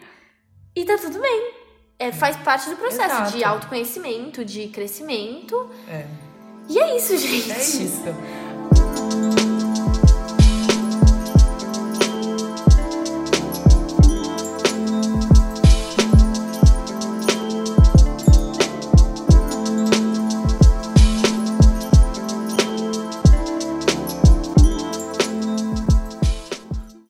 E 0.74 0.86
tá 0.86 0.98
tudo 0.98 1.19
bem. 1.19 1.54
É, 2.00 2.13
faz 2.13 2.38
parte 2.38 2.69
do 2.69 2.78
processo 2.78 3.15
Exato. 3.15 3.32
de 3.38 3.43
autoconhecimento, 3.43 4.46
de 4.46 4.69
crescimento. 4.69 5.69
É. 5.89 6.08
E 6.69 6.80
é 6.80 6.96
isso, 6.96 7.17
gente. 7.17 7.52
É 7.52 7.58
isso. 7.58 8.04